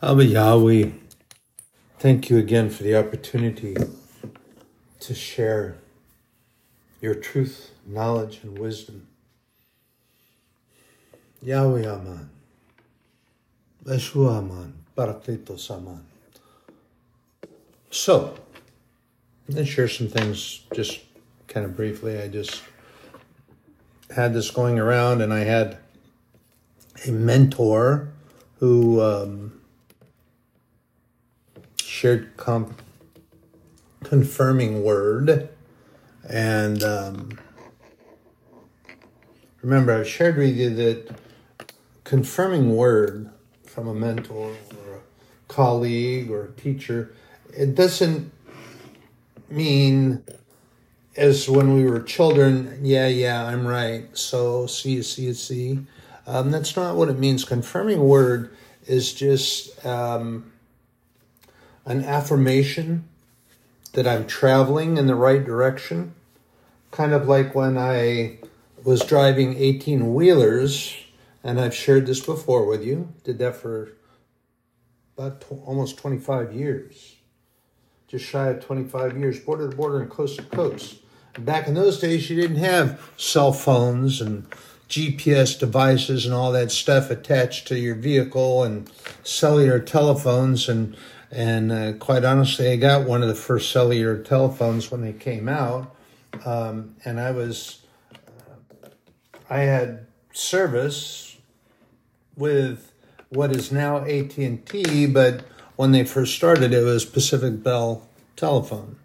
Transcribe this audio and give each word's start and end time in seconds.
Abba 0.00 0.24
Yahweh, 0.24 0.90
thank 1.98 2.30
you 2.30 2.38
again 2.38 2.70
for 2.70 2.84
the 2.84 2.96
opportunity 2.96 3.76
to 5.00 5.12
share 5.12 5.74
your 7.00 7.16
truth, 7.16 7.72
knowledge, 7.84 8.38
and 8.44 8.56
wisdom. 8.56 9.08
Yahweh 11.42 11.84
Aman, 11.84 12.30
Yeshua 13.82 14.38
Aman, 14.38 14.72
Parakletos 14.96 15.68
Aman. 15.68 16.06
So, 17.90 18.38
let's 19.48 19.68
share 19.68 19.88
some 19.88 20.06
things 20.06 20.60
just 20.76 21.00
kind 21.48 21.66
of 21.66 21.74
briefly. 21.74 22.22
I 22.22 22.28
just 22.28 22.62
had 24.14 24.32
this 24.32 24.52
going 24.52 24.78
around 24.78 25.22
and 25.22 25.34
I 25.34 25.40
had 25.40 25.78
a 27.04 27.10
mentor 27.10 28.10
who 28.60 29.00
um, 29.00 29.58
shared 31.98 32.36
comp- 32.36 32.80
confirming 34.04 34.84
word. 34.84 35.48
And 36.30 36.80
um, 36.84 37.30
remember, 39.62 39.98
I've 39.98 40.08
shared 40.08 40.36
with 40.36 40.56
you 40.56 40.72
that 40.76 41.16
confirming 42.04 42.76
word 42.76 43.30
from 43.64 43.88
a 43.88 43.94
mentor 43.94 44.50
or 44.52 44.94
a 44.94 45.00
colleague 45.48 46.30
or 46.30 46.44
a 46.44 46.52
teacher, 46.52 47.12
it 47.52 47.74
doesn't 47.74 48.30
mean 49.50 50.22
as 51.16 51.48
when 51.48 51.74
we 51.74 51.82
were 51.82 52.00
children, 52.00 52.78
yeah, 52.80 53.08
yeah, 53.08 53.44
I'm 53.44 53.66
right. 53.66 54.06
So 54.16 54.68
see, 54.68 55.02
see, 55.02 55.34
see. 55.34 55.80
Um, 56.28 56.52
that's 56.52 56.76
not 56.76 56.94
what 56.94 57.08
it 57.08 57.18
means. 57.18 57.44
Confirming 57.44 57.98
word 57.98 58.54
is 58.86 59.12
just 59.12 59.84
um, 59.84 60.52
an 61.88 62.04
affirmation 62.04 63.08
that 63.94 64.06
I'm 64.06 64.26
traveling 64.26 64.98
in 64.98 65.06
the 65.06 65.14
right 65.14 65.42
direction. 65.42 66.14
Kind 66.90 67.14
of 67.14 67.26
like 67.26 67.54
when 67.54 67.78
I 67.78 68.38
was 68.84 69.00
driving 69.00 69.56
18 69.56 70.12
wheelers, 70.12 70.94
and 71.42 71.58
I've 71.58 71.74
shared 71.74 72.06
this 72.06 72.20
before 72.20 72.66
with 72.66 72.84
you, 72.84 73.08
did 73.24 73.38
that 73.38 73.56
for 73.56 73.88
about 75.16 75.40
tw- 75.40 75.64
almost 75.64 75.96
25 75.96 76.52
years. 76.52 77.16
Just 78.06 78.26
shy 78.26 78.48
of 78.48 78.64
25 78.64 79.16
years, 79.16 79.40
border 79.40 79.70
to 79.70 79.76
border 79.76 80.02
and 80.02 80.10
coast 80.10 80.36
to 80.36 80.42
coast. 80.42 80.96
Back 81.38 81.68
in 81.68 81.74
those 81.74 81.98
days, 81.98 82.28
you 82.28 82.38
didn't 82.38 82.56
have 82.56 83.00
cell 83.16 83.52
phones 83.52 84.20
and 84.20 84.46
GPS 84.90 85.58
devices 85.58 86.26
and 86.26 86.34
all 86.34 86.52
that 86.52 86.70
stuff 86.70 87.10
attached 87.10 87.66
to 87.68 87.78
your 87.78 87.94
vehicle 87.94 88.62
and 88.62 88.90
cellular 89.22 89.78
telephones 89.78 90.68
and 90.68 90.96
and 91.30 91.72
uh, 91.72 91.92
quite 91.94 92.24
honestly, 92.24 92.70
I 92.70 92.76
got 92.76 93.06
one 93.06 93.22
of 93.22 93.28
the 93.28 93.34
first 93.34 93.70
cellular 93.70 94.18
telephones 94.18 94.90
when 94.90 95.02
they 95.02 95.12
came 95.12 95.48
out, 95.48 95.94
um, 96.44 96.96
and 97.04 97.20
I 97.20 97.32
was, 97.32 97.82
uh, 98.14 98.88
I 99.50 99.60
had 99.60 100.06
service 100.32 101.36
with 102.36 102.92
what 103.28 103.52
is 103.52 103.70
now 103.70 103.98
AT 103.98 104.38
and 104.38 104.64
T, 104.64 105.06
but 105.06 105.44
when 105.76 105.92
they 105.92 106.04
first 106.04 106.34
started, 106.34 106.72
it 106.72 106.82
was 106.82 107.04
Pacific 107.04 107.62
Bell 107.62 108.08
Telephone. 108.36 108.96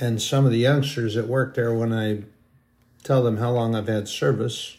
And 0.00 0.20
some 0.20 0.44
of 0.44 0.50
the 0.50 0.58
youngsters 0.58 1.14
that 1.14 1.28
work 1.28 1.54
there, 1.54 1.72
when 1.72 1.92
I 1.92 2.24
tell 3.04 3.22
them 3.22 3.36
how 3.36 3.50
long 3.50 3.74
I've 3.74 3.88
had 3.88 4.08
service, 4.08 4.78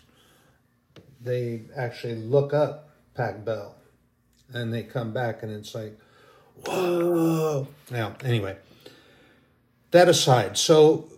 they 1.21 1.61
actually 1.75 2.15
look 2.15 2.53
up 2.53 2.89
Pac 3.15 3.45
Bell, 3.45 3.75
and 4.53 4.73
they 4.73 4.83
come 4.83 5.13
back, 5.13 5.43
and 5.43 5.51
it's 5.51 5.73
like 5.73 5.97
whoa. 6.65 7.67
Now, 7.91 8.15
anyway, 8.23 8.57
that 9.91 10.09
aside, 10.09 10.57
so 10.57 11.09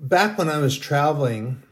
back 0.00 0.38
when 0.38 0.48
I 0.48 0.58
was 0.58 0.78
traveling 0.78 1.62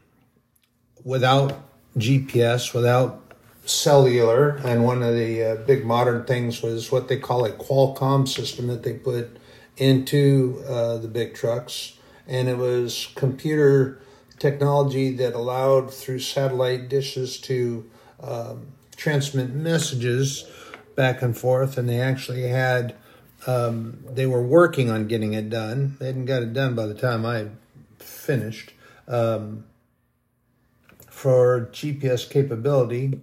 without 1.03 1.63
GPS, 1.97 2.73
without 2.73 3.33
cellular, 3.65 4.57
and 4.63 4.83
one 4.83 5.03
of 5.03 5.13
the 5.13 5.43
uh, 5.43 5.55
big 5.55 5.85
modern 5.85 6.25
things 6.25 6.61
was 6.61 6.91
what 6.91 7.07
they 7.07 7.17
call 7.17 7.45
a 7.45 7.51
Qualcomm 7.51 8.27
system 8.27 8.67
that 8.67 8.83
they 8.83 8.93
put 8.93 9.37
into 9.77 10.63
uh, 10.67 10.97
the 10.97 11.07
big 11.07 11.33
trucks, 11.33 11.97
and 12.27 12.47
it 12.47 12.57
was 12.57 13.09
computer 13.15 13.99
technology 14.39 15.11
that 15.15 15.33
allowed 15.33 15.93
through 15.93 16.19
satellite 16.19 16.89
dishes 16.89 17.37
to 17.37 17.87
um, 18.21 18.67
transmit 18.95 19.51
messages 19.51 20.45
back 20.95 21.21
and 21.21 21.37
forth, 21.37 21.77
and 21.77 21.87
they 21.87 21.99
actually 21.99 22.43
had 22.43 22.95
um, 23.47 24.03
they 24.07 24.25
were 24.25 24.41
working 24.41 24.89
on 24.89 25.07
getting 25.07 25.33
it 25.33 25.49
done. 25.49 25.97
They 25.99 26.07
hadn't 26.07 26.25
got 26.25 26.43
it 26.43 26.53
done 26.53 26.75
by 26.75 26.85
the 26.85 26.93
time 26.93 27.25
I 27.25 27.47
finished 27.97 28.73
um, 29.07 29.65
for 31.09 31.69
GPS 31.71 32.29
capability. 32.29 33.19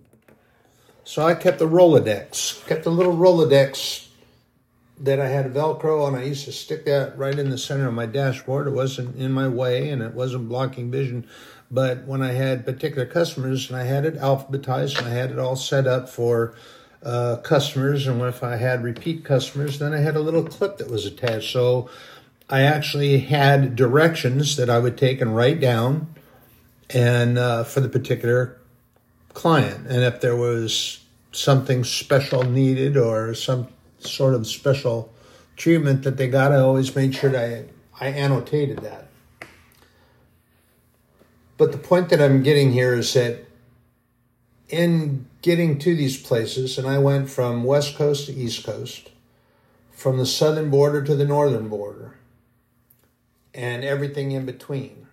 So 1.05 1.23
I 1.23 1.35
kept 1.35 1.59
the 1.59 1.69
Rolodex, 1.69 2.67
kept 2.67 2.85
the 2.85 2.91
little 2.91 3.17
Rolodex 3.17 4.09
that 5.01 5.21
I 5.21 5.29
had 5.29 5.55
Velcro, 5.55 6.07
and 6.09 6.17
I 6.17 6.25
used 6.25 6.45
to 6.47 6.53
stick 6.53 6.85
that 6.87 7.17
right 7.17 7.39
in 7.39 7.51
the 7.51 7.59
center 7.59 7.87
of 7.87 7.95
my 7.95 8.07
dashboard. 8.07 8.67
It 8.67 8.73
wasn't 8.73 9.17
in 9.17 9.33
my 9.33 9.49
way, 9.49 9.89
and 9.91 10.03
it 10.03 10.15
wasn't 10.15 10.49
blocking 10.49 10.91
vision. 10.91 11.27
But 11.71 12.05
when 12.05 12.23
I 12.23 12.33
had 12.33 12.65
particular 12.65 13.07
customers, 13.07 13.71
and 13.71 13.79
I 13.79 13.85
had 13.85 14.05
it 14.05 14.17
alphabetized, 14.17 14.99
and 14.99 15.07
I 15.07 15.11
had 15.11 15.31
it 15.31 15.39
all 15.39 15.57
set 15.57 15.87
up 15.87 16.09
for 16.09 16.55
uh, 17.03 17.37
customers, 17.37 18.07
and 18.07 18.21
if 18.23 18.43
I 18.43 18.57
had 18.57 18.83
repeat 18.83 19.25
customers, 19.25 19.79
then 19.79 19.93
I 19.93 19.99
had 19.99 20.17
a 20.17 20.21
little 20.21 20.45
clip 20.45 20.79
that 20.79 20.91
was 20.91 21.07
attached. 21.07 21.53
So 21.53 21.89
I 22.51 22.63
actually 22.63 23.21
had 23.21 23.77
directions 23.77 24.57
that 24.57 24.69
I 24.69 24.79
would 24.79 24.99
take 24.99 25.21
and 25.21 25.37
write 25.37 25.61
down, 25.61 26.15
and 26.91 27.39
uh, 27.39 27.65
for 27.65 27.81
the 27.81 27.89
particular 27.89 28.59
client, 29.35 29.87
and 29.87 30.03
if 30.03 30.21
there 30.21 30.37
was 30.37 31.01
something 31.33 31.85
special 31.85 32.43
needed 32.43 32.97
or 32.97 33.35
some 33.35 33.69
sort 34.01 34.35
of 34.35 34.47
special 34.47 35.13
treatment 35.57 36.03
that 36.05 36.17
they 36.17 36.29
got, 36.29 36.53
I 36.53 36.57
always 36.57 36.95
made 36.97 37.15
sure 37.15 37.31
that 37.31 37.67
I, 38.01 38.07
I 38.07 38.11
annotated 38.11 38.79
that. 38.79 39.09
But 41.57 41.73
the 41.73 41.79
point 41.79 42.09
that 42.09 42.23
I'm 42.23 42.43
getting 42.43 42.73
here 42.73 42.95
is 42.95 43.13
that 43.15 43.48
in 44.69 45.27
getting 45.43 45.79
to 45.79 45.95
these 45.95 46.21
places, 46.21 46.79
and 46.79 46.87
I 46.87 46.99
went 46.99 47.31
from 47.31 47.65
West 47.65 47.97
Coast 47.97 48.27
to 48.27 48.35
East 48.35 48.65
Coast, 48.65 49.11
from 49.91 50.19
the 50.19 50.27
southern 50.27 50.71
border 50.71 51.03
to 51.03 51.15
the 51.15 51.25
northern 51.25 51.69
border, 51.69 52.15
and 53.55 53.83
everything 53.83 54.33
in 54.33 54.47
between. 54.47 55.07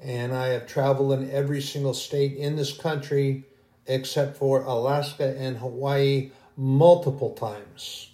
And 0.00 0.32
I 0.32 0.48
have 0.48 0.66
traveled 0.66 1.12
in 1.12 1.30
every 1.30 1.60
single 1.60 1.94
state 1.94 2.36
in 2.36 2.56
this 2.56 2.76
country 2.76 3.44
except 3.86 4.36
for 4.36 4.62
Alaska 4.62 5.36
and 5.38 5.58
Hawaii 5.58 6.30
multiple 6.56 7.32
times, 7.32 8.10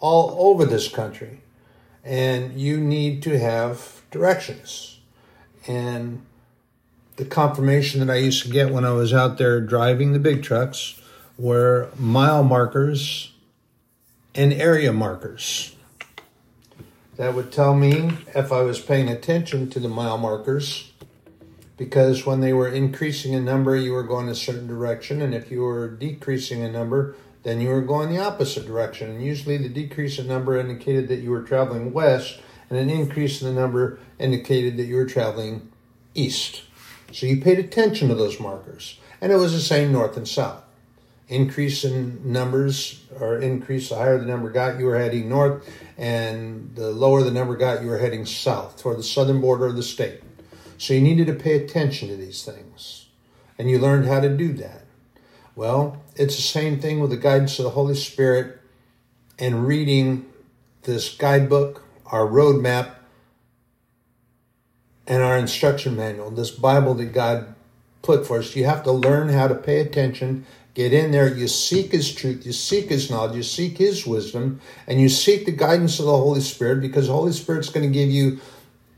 all 0.00 0.34
over 0.38 0.64
this 0.64 0.88
country. 0.88 1.40
And 2.04 2.58
you 2.58 2.78
need 2.78 3.22
to 3.24 3.38
have 3.38 4.02
directions. 4.10 4.98
And 5.66 6.24
the 7.18 7.24
confirmation 7.24 7.98
that 7.98 8.12
I 8.12 8.18
used 8.18 8.44
to 8.44 8.48
get 8.48 8.70
when 8.70 8.84
I 8.84 8.92
was 8.92 9.12
out 9.12 9.38
there 9.38 9.60
driving 9.60 10.12
the 10.12 10.20
big 10.20 10.44
trucks 10.44 11.00
were 11.36 11.90
mile 11.98 12.44
markers 12.44 13.32
and 14.36 14.52
area 14.52 14.92
markers. 14.92 15.74
That 17.16 17.34
would 17.34 17.50
tell 17.50 17.74
me 17.74 18.12
if 18.36 18.52
I 18.52 18.62
was 18.62 18.78
paying 18.78 19.08
attention 19.08 19.68
to 19.70 19.80
the 19.80 19.88
mile 19.88 20.16
markers 20.16 20.92
because 21.76 22.24
when 22.24 22.40
they 22.40 22.52
were 22.52 22.68
increasing 22.68 23.32
in 23.32 23.44
number, 23.44 23.74
you 23.74 23.92
were 23.92 24.04
going 24.04 24.28
a 24.28 24.34
certain 24.34 24.68
direction, 24.68 25.20
and 25.20 25.34
if 25.34 25.50
you 25.50 25.62
were 25.62 25.88
decreasing 25.88 26.60
in 26.60 26.72
number, 26.72 27.16
then 27.42 27.60
you 27.60 27.68
were 27.68 27.82
going 27.82 28.10
the 28.10 28.18
opposite 28.20 28.66
direction. 28.66 29.10
And 29.10 29.22
usually, 29.22 29.56
the 29.56 29.68
decrease 29.68 30.18
in 30.18 30.28
number 30.28 30.56
indicated 30.56 31.08
that 31.08 31.20
you 31.20 31.30
were 31.30 31.42
traveling 31.42 31.92
west, 31.92 32.40
and 32.70 32.78
an 32.78 32.90
increase 32.90 33.42
in 33.42 33.52
the 33.52 33.60
number 33.60 33.98
indicated 34.18 34.76
that 34.76 34.84
you 34.84 34.96
were 34.96 35.06
traveling 35.06 35.70
east. 36.14 36.62
So 37.12 37.26
you 37.26 37.40
paid 37.40 37.58
attention 37.58 38.08
to 38.08 38.14
those 38.14 38.38
markers. 38.38 38.98
And 39.20 39.32
it 39.32 39.36
was 39.36 39.52
the 39.52 39.60
same 39.60 39.92
north 39.92 40.16
and 40.16 40.28
south. 40.28 40.62
Increase 41.28 41.84
in 41.84 42.32
numbers, 42.32 43.04
or 43.20 43.38
increase 43.38 43.90
the 43.90 43.96
higher 43.96 44.18
the 44.18 44.24
number 44.24 44.50
got, 44.50 44.78
you 44.78 44.86
were 44.86 44.98
heading 44.98 45.28
north, 45.28 45.68
and 45.98 46.74
the 46.74 46.90
lower 46.90 47.22
the 47.22 47.30
number 47.30 47.56
got, 47.56 47.82
you 47.82 47.88
were 47.88 47.98
heading 47.98 48.24
south 48.24 48.80
toward 48.80 48.98
the 48.98 49.02
southern 49.02 49.40
border 49.40 49.66
of 49.66 49.76
the 49.76 49.82
state. 49.82 50.22
So 50.78 50.94
you 50.94 51.00
needed 51.00 51.26
to 51.26 51.34
pay 51.34 51.62
attention 51.62 52.08
to 52.08 52.16
these 52.16 52.44
things. 52.44 53.06
And 53.58 53.68
you 53.68 53.78
learned 53.78 54.06
how 54.06 54.20
to 54.20 54.34
do 54.34 54.52
that. 54.54 54.84
Well, 55.56 56.02
it's 56.14 56.36
the 56.36 56.42
same 56.42 56.80
thing 56.80 57.00
with 57.00 57.10
the 57.10 57.16
guidance 57.16 57.58
of 57.58 57.64
the 57.64 57.70
Holy 57.70 57.96
Spirit 57.96 58.60
and 59.38 59.66
reading 59.66 60.24
this 60.82 61.14
guidebook, 61.14 61.84
our 62.06 62.26
roadmap, 62.26 62.94
and 65.08 65.22
our 65.22 65.38
instruction 65.38 65.96
manual, 65.96 66.30
this 66.30 66.50
Bible 66.50 66.94
that 66.94 67.12
God 67.12 67.54
put 68.02 68.26
for 68.26 68.38
us. 68.38 68.54
You 68.54 68.66
have 68.66 68.84
to 68.84 68.92
learn 68.92 69.30
how 69.30 69.48
to 69.48 69.54
pay 69.54 69.80
attention, 69.80 70.44
get 70.74 70.92
in 70.92 71.10
there, 71.10 71.34
you 71.34 71.48
seek 71.48 71.92
His 71.92 72.14
truth, 72.14 72.44
you 72.44 72.52
seek 72.52 72.90
His 72.90 73.10
knowledge, 73.10 73.34
you 73.34 73.42
seek 73.42 73.78
His 73.78 74.06
wisdom, 74.06 74.60
and 74.86 75.00
you 75.00 75.08
seek 75.08 75.46
the 75.46 75.52
guidance 75.52 75.98
of 75.98 76.04
the 76.04 76.16
Holy 76.16 76.42
Spirit 76.42 76.82
because 76.82 77.06
the 77.06 77.14
Holy 77.14 77.32
Spirit's 77.32 77.70
going 77.70 77.86
to 77.86 77.92
give 77.92 78.10
you 78.10 78.38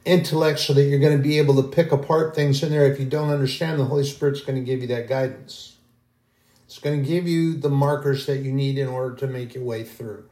intellect 0.05 0.59
so 0.59 0.75
that 0.75 0.83
you're 0.83 0.99
going 0.99 1.17
to 1.17 1.23
be 1.23 1.39
able 1.39 1.63
to 1.63 1.69
pick 1.69 1.93
apart 1.93 2.35
things 2.35 2.63
in 2.63 2.73
there. 2.73 2.93
If 2.93 2.99
you 2.99 3.07
don't 3.07 3.31
understand, 3.31 3.79
the 3.79 3.85
Holy 3.85 4.05
Spirit's 4.05 4.41
going 4.41 4.59
to 4.59 4.65
give 4.65 4.81
you 4.81 4.89
that 4.89 5.09
guidance. 5.09 5.77
It's 6.67 6.81
going 6.81 7.01
to 7.01 7.09
give 7.09 7.29
you 7.29 7.55
the 7.55 7.71
markers 7.71 8.27
that 8.27 8.39
you 8.39 8.51
need 8.53 8.79
in 8.79 8.89
order 8.89 9.15
to 9.17 9.27
make 9.29 9.55
your 9.55 9.65
way 9.65 9.85
through. 9.85 10.25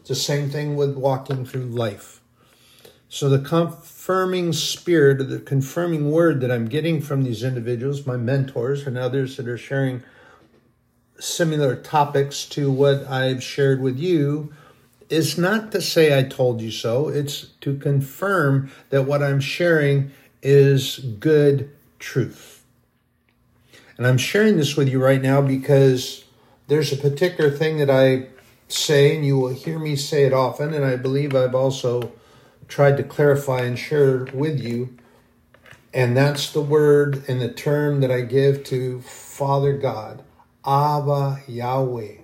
It's 0.00 0.08
the 0.08 0.14
same 0.16 0.50
thing 0.50 0.74
with 0.74 0.96
walking 0.96 1.44
through 1.44 1.66
life. 1.66 2.20
So 3.08 3.28
the 3.28 3.40
confirming 4.10 4.52
spirit, 4.52 5.28
the 5.28 5.38
confirming 5.38 6.10
word 6.10 6.40
that 6.40 6.50
I'm 6.50 6.66
getting 6.66 7.00
from 7.00 7.22
these 7.22 7.44
individuals, 7.44 8.08
my 8.08 8.16
mentors 8.16 8.84
and 8.84 8.98
others 8.98 9.36
that 9.36 9.46
are 9.46 9.56
sharing 9.56 10.02
similar 11.20 11.76
topics 11.76 12.44
to 12.46 12.72
what 12.72 13.06
I've 13.06 13.40
shared 13.40 13.80
with 13.80 14.00
you, 14.00 14.52
is 15.10 15.38
not 15.38 15.70
to 15.70 15.80
say 15.80 16.18
I 16.18 16.24
told 16.24 16.60
you 16.60 16.72
so. 16.72 17.08
It's 17.08 17.50
to 17.60 17.76
confirm 17.76 18.72
that 18.88 19.04
what 19.04 19.22
I'm 19.22 19.38
sharing 19.38 20.10
is 20.42 20.98
good 21.20 21.70
truth. 22.00 22.64
And 23.96 24.08
I'm 24.08 24.18
sharing 24.18 24.56
this 24.56 24.76
with 24.76 24.88
you 24.88 25.00
right 25.00 25.22
now 25.22 25.40
because 25.40 26.24
there's 26.66 26.92
a 26.92 26.96
particular 26.96 27.48
thing 27.48 27.78
that 27.78 27.90
I 27.90 28.26
say, 28.66 29.14
and 29.14 29.24
you 29.24 29.38
will 29.38 29.54
hear 29.54 29.78
me 29.78 29.94
say 29.94 30.24
it 30.24 30.32
often, 30.32 30.74
and 30.74 30.84
I 30.84 30.96
believe 30.96 31.32
I've 31.32 31.54
also 31.54 32.10
tried 32.70 32.96
to 32.96 33.02
clarify 33.02 33.62
and 33.62 33.78
share 33.78 34.26
with 34.32 34.60
you. 34.60 34.96
And 35.92 36.16
that's 36.16 36.52
the 36.52 36.62
word 36.62 37.24
and 37.28 37.40
the 37.40 37.52
term 37.52 38.00
that 38.00 38.10
I 38.10 38.22
give 38.22 38.64
to 38.64 39.00
Father 39.02 39.76
God, 39.76 40.22
Abba 40.64 41.42
Yahweh. 41.48 42.14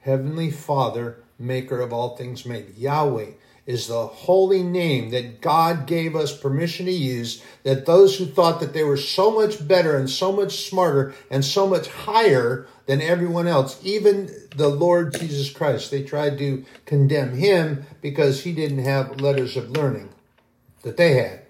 Heavenly 0.00 0.50
Father, 0.50 1.24
maker 1.38 1.80
of 1.80 1.92
all 1.92 2.16
things 2.16 2.44
made. 2.44 2.76
Yahweh 2.76 3.32
is 3.66 3.86
the 3.86 4.06
holy 4.06 4.62
name 4.62 5.10
that 5.10 5.40
God 5.40 5.86
gave 5.86 6.14
us 6.14 6.36
permission 6.36 6.86
to 6.86 6.92
use, 6.92 7.42
that 7.62 7.86
those 7.86 8.18
who 8.18 8.26
thought 8.26 8.60
that 8.60 8.74
they 8.74 8.84
were 8.84 8.98
so 8.98 9.30
much 9.30 9.66
better 9.66 9.96
and 9.96 10.08
so 10.10 10.32
much 10.32 10.68
smarter 10.68 11.14
and 11.30 11.44
so 11.44 11.66
much 11.66 11.88
higher 11.88 12.66
than 12.86 13.00
everyone 13.00 13.46
else, 13.46 13.80
even 13.82 14.30
the 14.56 14.68
Lord 14.68 15.14
Jesus 15.14 15.50
Christ, 15.50 15.90
they 15.90 16.02
tried 16.02 16.36
to 16.38 16.64
condemn 16.84 17.36
him 17.36 17.86
because 18.02 18.42
he 18.42 18.52
didn't 18.52 18.84
have 18.84 19.20
letters 19.20 19.56
of 19.56 19.70
learning 19.70 20.10
that 20.82 20.98
they 20.98 21.14
had. 21.14 21.40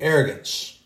Arrogance. 0.00 0.78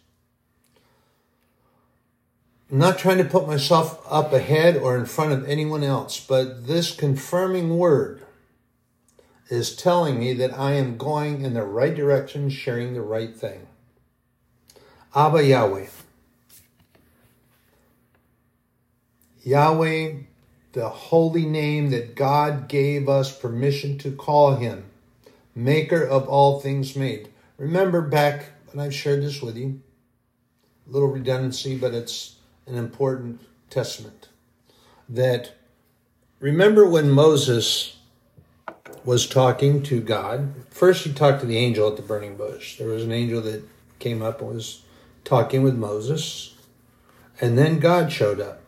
I'm 2.71 2.79
not 2.79 2.99
trying 2.99 3.19
to 3.19 3.25
put 3.25 3.47
myself 3.47 4.03
up 4.09 4.33
ahead 4.33 4.77
or 4.77 4.97
in 4.97 5.07
front 5.07 5.33
of 5.33 5.49
anyone 5.49 5.83
else, 5.83 6.21
but 6.21 6.67
this 6.67 6.95
confirming 6.95 7.79
word 7.79 8.23
is 9.49 9.75
telling 9.75 10.19
me 10.19 10.35
that 10.35 10.57
I 10.59 10.73
am 10.73 10.97
going 10.97 11.43
in 11.43 11.55
the 11.55 11.63
right 11.63 11.95
direction, 11.95 12.51
sharing 12.51 12.95
the 12.95 13.03
right 13.03 13.35
thing. 13.35 13.67
Abba 15.15 15.45
Yahweh. 15.45 15.87
Yahweh, 19.43 20.15
the 20.73 20.89
holy 20.89 21.47
name 21.47 21.91
that 21.91 22.15
God 22.15 22.69
gave 22.69 23.09
us 23.09 23.37
permission 23.37 23.97
to 23.99 24.13
call 24.13 24.57
him, 24.57 24.85
maker 25.55 26.03
of 26.03 26.29
all 26.29 26.61
things 26.61 26.95
made. 26.95 27.31
Remember 27.57 28.03
back, 28.03 28.51
and 28.71 28.81
I've 28.81 28.95
shared 28.95 29.23
this 29.23 29.41
with 29.41 29.57
you, 29.57 29.81
a 30.87 30.93
little 30.93 31.09
redundancy, 31.09 31.77
but 31.77 31.95
it's 31.95 32.37
an 32.67 32.77
important 32.77 33.41
testament. 33.71 34.29
That 35.09 35.53
remember 36.41 36.87
when 36.87 37.11
Moses 37.11 37.98
was 39.05 39.27
talking 39.27 39.83
to 39.85 40.01
God. 40.01 40.55
First, 40.71 41.05
he 41.05 41.13
talked 41.13 41.41
to 41.41 41.47
the 41.47 41.59
angel 41.59 41.89
at 41.89 41.97
the 41.97 42.03
burning 42.03 42.37
bush. 42.37 42.79
There 42.79 42.89
was 42.89 43.05
an 43.05 43.13
angel 43.13 43.41
that 43.43 43.63
came 43.99 44.23
up 44.23 44.41
and 44.41 44.55
was 44.55 44.83
talking 45.25 45.63
with 45.63 45.77
Moses. 45.77 46.55
And 47.41 47.57
then 47.57 47.79
God 47.79 48.13
showed 48.13 48.41
up. 48.41 48.61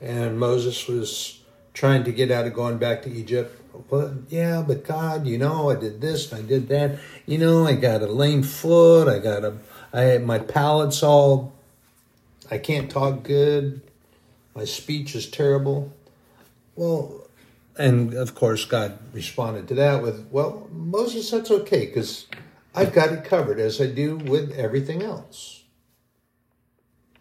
And 0.00 0.38
Moses 0.38 0.86
was 0.86 1.40
trying 1.72 2.04
to 2.04 2.12
get 2.12 2.30
out 2.30 2.46
of 2.46 2.54
going 2.54 2.78
back 2.78 3.02
to 3.02 3.10
Egypt. 3.10 3.62
But 3.90 4.12
yeah, 4.28 4.64
but 4.66 4.84
God, 4.84 5.26
you 5.26 5.38
know, 5.38 5.70
I 5.70 5.76
did 5.76 6.00
this 6.00 6.32
and 6.32 6.44
I 6.44 6.48
did 6.48 6.68
that. 6.68 6.98
You 7.26 7.38
know, 7.38 7.66
I 7.66 7.74
got 7.74 8.02
a 8.02 8.06
lame 8.06 8.42
foot. 8.42 9.08
I 9.08 9.18
got 9.18 9.44
a, 9.44 9.56
I 9.92 10.02
had 10.02 10.24
my 10.24 10.38
palate's 10.38 11.02
all, 11.02 11.54
I 12.50 12.58
can't 12.58 12.90
talk 12.90 13.22
good. 13.22 13.82
My 14.54 14.64
speech 14.64 15.14
is 15.14 15.28
terrible. 15.28 15.92
Well, 16.74 17.25
and 17.78 18.14
of 18.14 18.34
course, 18.34 18.64
God 18.64 18.98
responded 19.12 19.68
to 19.68 19.74
that 19.74 20.02
with, 20.02 20.28
Well, 20.30 20.68
Moses, 20.72 21.30
that's 21.30 21.50
okay, 21.50 21.86
because 21.86 22.26
I've 22.74 22.92
got 22.92 23.12
it 23.12 23.24
covered 23.24 23.58
as 23.58 23.80
I 23.80 23.86
do 23.86 24.16
with 24.16 24.52
everything 24.52 25.02
else. 25.02 25.64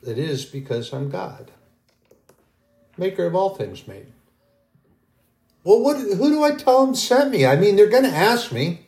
It 0.06 0.18
is 0.18 0.46
because 0.46 0.94
I'm 0.94 1.10
God, 1.10 1.52
maker 2.98 3.26
of 3.26 3.36
all 3.36 3.56
things 3.56 3.88
made. 3.88 4.08
Well, 5.64 5.82
what, 5.82 5.98
who 5.98 6.30
do 6.30 6.44
I 6.44 6.52
tell 6.52 6.86
them 6.86 6.94
sent 6.94 7.32
me? 7.32 7.46
I 7.46 7.56
mean, 7.56 7.76
they're 7.76 7.88
going 7.88 8.04
to 8.04 8.10
ask 8.10 8.52
me. 8.52 8.82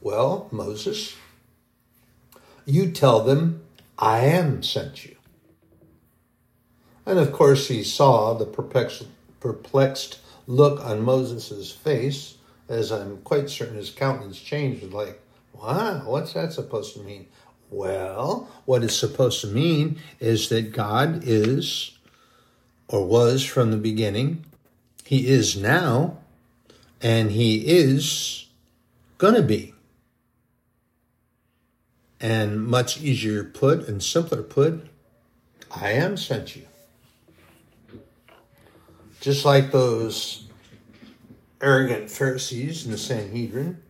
Well, 0.00 0.48
Moses, 0.52 1.16
you 2.64 2.92
tell 2.92 3.24
them, 3.24 3.62
I 3.98 4.20
am 4.20 4.62
sent 4.62 5.04
you. 5.04 5.16
And 7.04 7.18
of 7.18 7.32
course, 7.32 7.68
he 7.68 7.82
saw 7.82 8.34
the 8.34 8.46
perplexed, 8.46 9.06
perplexed 9.40 10.20
look 10.46 10.84
on 10.84 11.02
Moses' 11.02 11.70
face, 11.70 12.36
as 12.68 12.90
I'm 12.90 13.18
quite 13.18 13.50
certain 13.50 13.76
his 13.76 13.90
countenance 13.90 14.40
changed, 14.40 14.92
like, 14.92 15.20
wow, 15.52 16.02
what's 16.04 16.32
that 16.32 16.52
supposed 16.52 16.94
to 16.94 17.00
mean? 17.00 17.26
Well, 17.70 18.48
what 18.64 18.84
it's 18.84 18.94
supposed 18.94 19.40
to 19.40 19.46
mean 19.48 19.98
is 20.20 20.48
that 20.50 20.72
God 20.72 21.22
is, 21.24 21.98
or 22.88 23.04
was 23.06 23.44
from 23.44 23.70
the 23.70 23.76
beginning, 23.76 24.44
He 25.04 25.28
is 25.28 25.56
now, 25.56 26.18
and 27.00 27.32
He 27.32 27.66
is 27.66 28.46
going 29.18 29.34
to 29.34 29.42
be. 29.42 29.74
And 32.20 32.64
much 32.64 33.00
easier 33.00 33.44
put 33.44 33.88
and 33.88 34.02
simpler 34.02 34.42
put, 34.42 34.86
I 35.70 35.90
am 35.92 36.16
sent 36.16 36.56
you. 36.56 36.66
Just 39.24 39.46
like 39.46 39.72
those 39.72 40.44
arrogant 41.62 42.10
Pharisees 42.10 42.84
in 42.84 42.90
the 42.90 42.98
Sanhedrin, 42.98 43.80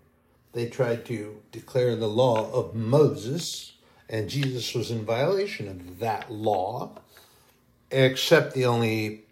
they 0.52 0.68
tried 0.68 1.04
to 1.06 1.42
declare 1.50 1.96
the 1.96 2.06
law 2.06 2.52
of 2.52 2.76
Moses, 2.76 3.72
and 4.08 4.30
Jesus 4.30 4.74
was 4.74 4.92
in 4.92 5.04
violation 5.04 5.66
of 5.66 5.98
that 5.98 6.30
law. 6.30 7.00
Except 7.90 8.54
the 8.54 8.64
only 8.64 9.24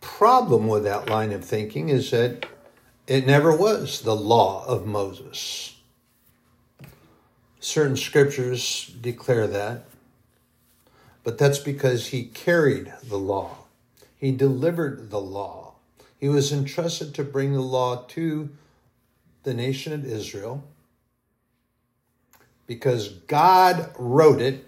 problem 0.00 0.68
with 0.68 0.84
that 0.84 1.10
line 1.10 1.32
of 1.32 1.44
thinking 1.44 1.88
is 1.88 2.12
that 2.12 2.46
it 3.08 3.26
never 3.26 3.50
was 3.56 4.02
the 4.02 4.14
law 4.14 4.64
of 4.66 4.86
Moses. 4.86 5.74
Certain 7.58 7.96
scriptures 7.96 8.94
declare 9.00 9.48
that, 9.48 9.86
but 11.24 11.36
that's 11.36 11.58
because 11.58 12.06
he 12.06 12.26
carried 12.26 12.92
the 13.02 13.18
law. 13.18 13.61
He 14.22 14.30
delivered 14.30 15.10
the 15.10 15.20
law. 15.20 15.74
He 16.16 16.28
was 16.28 16.52
entrusted 16.52 17.12
to 17.14 17.24
bring 17.24 17.54
the 17.54 17.60
law 17.60 18.04
to 18.10 18.50
the 19.42 19.52
nation 19.52 19.92
of 19.92 20.04
Israel 20.04 20.62
because 22.68 23.08
God 23.08 23.92
wrote 23.98 24.40
it 24.40 24.64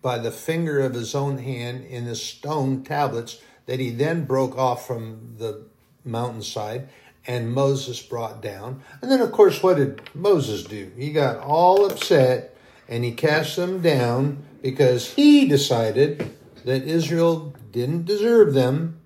by 0.00 0.16
the 0.16 0.30
finger 0.30 0.80
of 0.80 0.94
his 0.94 1.14
own 1.14 1.36
hand 1.36 1.84
in 1.84 2.06
the 2.06 2.16
stone 2.16 2.82
tablets 2.82 3.42
that 3.66 3.78
he 3.78 3.90
then 3.90 4.24
broke 4.24 4.56
off 4.56 4.86
from 4.86 5.34
the 5.36 5.66
mountainside 6.02 6.88
and 7.26 7.52
Moses 7.52 8.00
brought 8.00 8.40
down. 8.40 8.82
And 9.02 9.10
then, 9.10 9.20
of 9.20 9.32
course, 9.32 9.62
what 9.62 9.76
did 9.76 10.00
Moses 10.14 10.64
do? 10.64 10.90
He 10.96 11.12
got 11.12 11.36
all 11.36 11.84
upset 11.84 12.56
and 12.88 13.04
he 13.04 13.12
cast 13.12 13.56
them 13.56 13.82
down 13.82 14.42
because 14.62 15.12
he 15.12 15.46
decided 15.46 16.34
that 16.64 16.84
Israel 16.84 17.54
didn't 17.74 18.04
deserve 18.04 18.54
them 18.54 19.00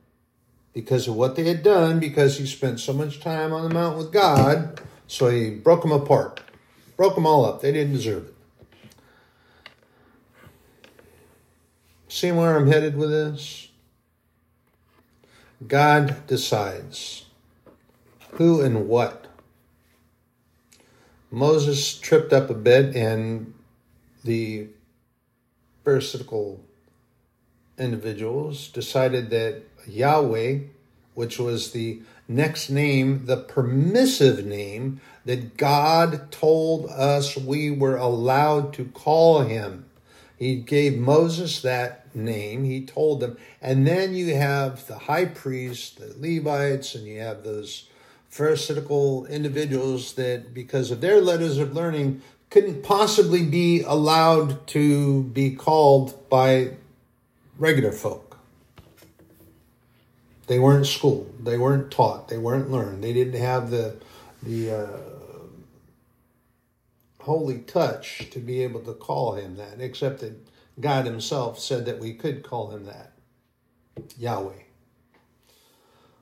because 0.74 1.08
of 1.08 1.16
what 1.16 1.36
they 1.36 1.44
had 1.44 1.62
done, 1.62 1.98
because 1.98 2.36
he 2.36 2.46
spent 2.46 2.78
so 2.78 2.92
much 2.92 3.18
time 3.18 3.50
on 3.50 3.66
the 3.66 3.74
mountain 3.74 3.98
with 3.98 4.12
God. 4.12 4.78
So 5.06 5.30
he 5.30 5.50
broke 5.50 5.80
them 5.80 5.90
apart, 5.90 6.42
broke 6.96 7.14
them 7.14 7.26
all 7.26 7.46
up. 7.46 7.62
They 7.62 7.72
didn't 7.72 7.94
deserve 7.94 8.26
it. 8.26 8.34
See 12.08 12.30
where 12.30 12.56
I'm 12.56 12.66
headed 12.66 12.96
with 12.96 13.10
this? 13.10 13.68
God 15.66 16.26
decides 16.26 17.24
who 18.32 18.60
and 18.60 18.86
what. 18.86 19.26
Moses 21.30 21.98
tripped 21.98 22.34
up 22.34 22.50
a 22.50 22.54
bit, 22.54 22.94
and 22.94 23.54
the 24.24 24.68
pharisaical 25.84 26.60
individuals 27.78 28.68
decided 28.68 29.30
that 29.30 29.62
Yahweh, 29.86 30.58
which 31.14 31.38
was 31.38 31.72
the 31.72 32.00
next 32.28 32.68
name, 32.70 33.26
the 33.26 33.36
permissive 33.36 34.44
name 34.44 35.00
that 35.24 35.56
God 35.56 36.30
told 36.30 36.86
us 36.90 37.36
we 37.36 37.70
were 37.70 37.96
allowed 37.96 38.72
to 38.74 38.84
call 38.86 39.40
him. 39.40 39.86
He 40.38 40.56
gave 40.56 40.98
Moses 40.98 41.62
that 41.62 42.14
name, 42.14 42.64
he 42.64 42.84
told 42.84 43.20
them. 43.20 43.36
And 43.60 43.86
then 43.86 44.14
you 44.14 44.34
have 44.34 44.86
the 44.86 44.98
high 44.98 45.24
priests, 45.24 45.90
the 45.90 46.14
Levites, 46.16 46.94
and 46.94 47.06
you 47.06 47.20
have 47.20 47.42
those 47.42 47.88
pharisaical 48.30 49.26
individuals 49.26 50.12
that, 50.14 50.54
because 50.54 50.90
of 50.90 51.00
their 51.00 51.20
letters 51.20 51.58
of 51.58 51.74
learning, 51.74 52.22
couldn't 52.50 52.82
possibly 52.82 53.44
be 53.44 53.82
allowed 53.82 54.66
to 54.68 55.24
be 55.24 55.54
called 55.54 56.28
by 56.28 56.70
regular 57.58 57.92
folk. 57.92 58.38
They 60.46 60.58
weren't 60.58 60.86
schooled. 60.86 61.44
They 61.44 61.58
weren't 61.58 61.90
taught. 61.90 62.28
They 62.28 62.38
weren't 62.38 62.70
learned. 62.70 63.04
They 63.04 63.12
didn't 63.12 63.40
have 63.40 63.70
the 63.70 63.96
the 64.42 64.70
uh, 64.70 64.86
holy 67.20 67.58
touch 67.58 68.30
to 68.30 68.38
be 68.38 68.62
able 68.62 68.80
to 68.80 68.94
call 68.94 69.34
him 69.34 69.56
that. 69.56 69.80
Except 69.80 70.20
that 70.20 70.34
God 70.80 71.04
Himself 71.04 71.58
said 71.58 71.84
that 71.86 71.98
we 71.98 72.14
could 72.14 72.42
call 72.42 72.70
him 72.70 72.86
that, 72.86 73.12
Yahweh. 74.16 74.62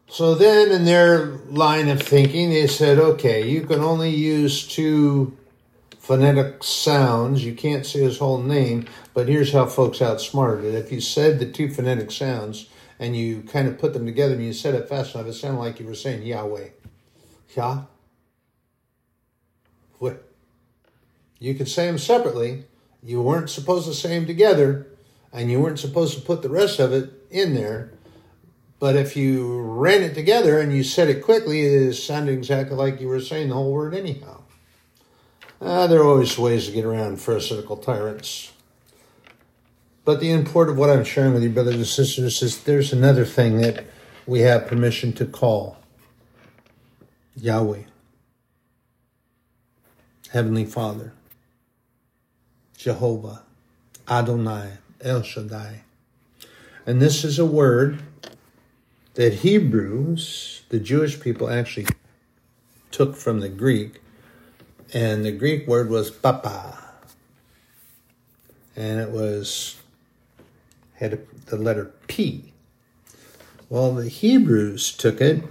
So 0.08 0.34
then, 0.34 0.70
in 0.70 0.84
their 0.84 1.26
line 1.48 1.88
of 1.88 2.00
thinking, 2.00 2.50
they 2.50 2.68
said, 2.68 2.98
okay, 2.98 3.48
you 3.48 3.62
can 3.62 3.80
only 3.80 4.10
use 4.10 4.66
two 4.66 5.36
phonetic 6.06 6.62
sounds. 6.62 7.44
You 7.44 7.52
can't 7.52 7.84
say 7.84 7.98
his 7.98 8.18
whole 8.18 8.40
name, 8.40 8.86
but 9.12 9.28
here's 9.28 9.52
how 9.52 9.66
folks 9.66 10.00
outsmarted 10.00 10.64
it. 10.64 10.76
If 10.76 10.92
you 10.92 11.00
said 11.00 11.40
the 11.40 11.50
two 11.50 11.68
phonetic 11.68 12.12
sounds 12.12 12.68
and 13.00 13.16
you 13.16 13.42
kind 13.42 13.66
of 13.66 13.76
put 13.76 13.92
them 13.92 14.06
together 14.06 14.34
and 14.34 14.44
you 14.44 14.52
said 14.52 14.76
it 14.76 14.88
fast 14.88 15.16
enough, 15.16 15.26
it 15.26 15.32
sounded 15.32 15.58
like 15.58 15.80
you 15.80 15.86
were 15.86 15.96
saying 15.96 16.22
Yahweh. 16.22 16.68
Yah. 17.56 17.82
What? 19.98 20.22
You 21.40 21.54
could 21.56 21.68
say 21.68 21.86
them 21.86 21.98
separately. 21.98 22.66
You 23.02 23.20
weren't 23.20 23.50
supposed 23.50 23.88
to 23.88 23.94
say 23.94 24.10
them 24.10 24.26
together, 24.26 24.86
and 25.32 25.50
you 25.50 25.58
weren't 25.58 25.80
supposed 25.80 26.14
to 26.14 26.24
put 26.24 26.42
the 26.42 26.48
rest 26.48 26.78
of 26.78 26.92
it 26.92 27.10
in 27.32 27.54
there. 27.54 27.90
But 28.78 28.94
if 28.94 29.16
you 29.16 29.58
ran 29.58 30.04
it 30.04 30.14
together 30.14 30.60
and 30.60 30.72
you 30.72 30.84
said 30.84 31.08
it 31.08 31.24
quickly, 31.24 31.62
it 31.62 31.94
sounded 31.94 32.32
exactly 32.32 32.76
like 32.76 33.00
you 33.00 33.08
were 33.08 33.20
saying 33.20 33.48
the 33.48 33.54
whole 33.54 33.72
word 33.72 33.92
anyhow. 33.92 34.35
Uh, 35.60 35.86
there 35.86 36.00
are 36.00 36.06
always 36.06 36.38
ways 36.38 36.66
to 36.66 36.72
get 36.72 36.84
around 36.84 37.16
pharisaical 37.16 37.82
tyrants. 37.82 38.52
But 40.04 40.20
the 40.20 40.30
import 40.30 40.68
of 40.68 40.76
what 40.76 40.90
I'm 40.90 41.04
sharing 41.04 41.32
with 41.32 41.42
you, 41.42 41.50
brothers 41.50 41.76
and 41.76 41.86
sisters, 41.86 42.42
is 42.42 42.62
there's 42.64 42.92
another 42.92 43.24
thing 43.24 43.58
that 43.58 43.86
we 44.26 44.40
have 44.40 44.66
permission 44.66 45.12
to 45.14 45.24
call 45.24 45.78
Yahweh, 47.36 47.84
Heavenly 50.30 50.66
Father, 50.66 51.12
Jehovah, 52.76 53.42
Adonai, 54.08 54.72
El 55.00 55.22
Shaddai. 55.22 55.82
And 56.84 57.00
this 57.00 57.24
is 57.24 57.38
a 57.38 57.46
word 57.46 58.02
that 59.14 59.34
Hebrews, 59.34 60.62
the 60.68 60.78
Jewish 60.78 61.18
people, 61.18 61.48
actually 61.48 61.86
took 62.90 63.16
from 63.16 63.40
the 63.40 63.48
Greek 63.48 64.00
and 64.92 65.24
the 65.24 65.32
Greek 65.32 65.66
word 65.66 65.90
was 65.90 66.10
papa, 66.10 66.78
and 68.74 69.00
it 69.00 69.10
was 69.10 69.80
had 70.94 71.26
the 71.46 71.56
letter 71.56 71.92
P. 72.06 72.52
Well, 73.68 73.94
the 73.94 74.08
Hebrews 74.08 74.96
took 74.96 75.20
it 75.20 75.42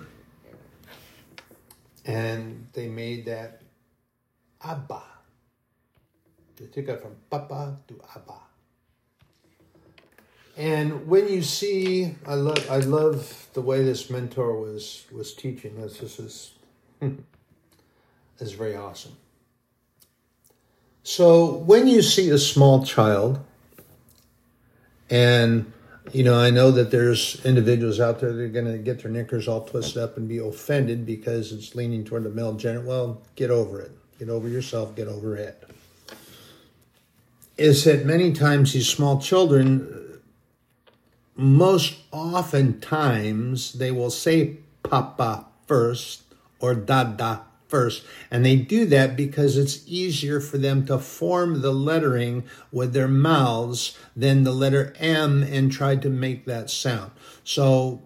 and 2.06 2.68
they 2.74 2.88
made 2.88 3.26
that 3.26 3.62
Abba. 4.64 5.02
They 6.56 6.68
took 6.68 6.88
it 6.88 7.02
from 7.02 7.16
Papa 7.30 7.78
to 7.88 8.02
Abba. 8.16 8.40
And 10.58 11.08
when 11.08 11.28
you 11.28 11.42
see, 11.42 12.16
I 12.26 12.36
love, 12.36 12.72
I 12.72 12.78
love 12.78 13.48
the 13.54 13.62
way 13.62 13.84
this 13.84 14.10
mentor 14.10 14.58
was 14.60 15.06
was 15.12 15.34
teaching 15.34 15.84
us. 15.84 15.98
This 15.98 16.20
is, 16.20 16.54
is 18.40 18.54
very 18.54 18.76
awesome. 18.76 19.18
So 21.06 21.58
when 21.58 21.88
you 21.88 22.02
see 22.02 22.32
a 22.32 22.38
small 22.40 22.84
child, 22.84 23.40
and 25.08 25.72
you 26.12 26.24
know, 26.24 26.34
I 26.34 26.50
know 26.50 26.72
that 26.72 26.90
there's 26.90 27.46
individuals 27.46 28.00
out 28.00 28.20
there 28.20 28.34
that 28.34 28.42
are 28.42 28.48
going 28.48 28.66
to 28.66 28.80
get 28.80 29.04
their 29.04 29.12
knickers 29.12 29.48
all 29.48 29.62
twisted 29.62 30.02
up 30.02 30.18
and 30.18 30.28
be 30.28 30.40
offended 30.40 31.06
because 31.06 31.52
it's 31.52 31.76
leaning 31.76 32.06
toward 32.06 32.24
the 32.24 32.32
male 32.32 32.54
gender. 32.54 32.82
Well, 32.82 33.22
get 33.36 33.52
over 33.52 33.82
it. 33.82 33.92
Get 34.18 34.30
over 34.30 34.48
yourself. 34.48 34.96
Get 34.96 35.08
over 35.08 35.38
it. 35.38 35.64
Is 37.56 37.84
that 37.84 38.04
many 38.04 38.34
times 38.34 38.74
these 38.74 38.90
small 38.90 39.22
children, 39.22 40.20
most 41.36 41.98
oftentimes, 42.12 43.74
they 43.74 43.92
will 43.92 44.10
say 44.10 44.58
papa 44.82 45.46
first 45.68 46.24
or 46.60 46.74
dada 46.74 47.44
first. 47.76 48.06
And 48.32 48.46
they 48.46 48.56
do 48.56 48.86
that 48.86 49.18
because 49.18 49.58
it's 49.58 49.84
easier 49.86 50.40
for 50.40 50.58
them 50.58 50.86
to 50.86 50.98
form 50.98 51.62
the 51.62 51.74
lettering 51.74 52.46
with 52.72 52.94
their 52.94 53.10
mouths 53.10 53.98
than 54.16 54.46
the 54.46 54.54
letter 54.54 54.94
M 54.98 55.44
and 55.44 55.70
try 55.70 55.98
to 55.98 56.10
make 56.10 56.46
that 56.46 56.70
sound. 56.70 57.12
So 57.44 58.02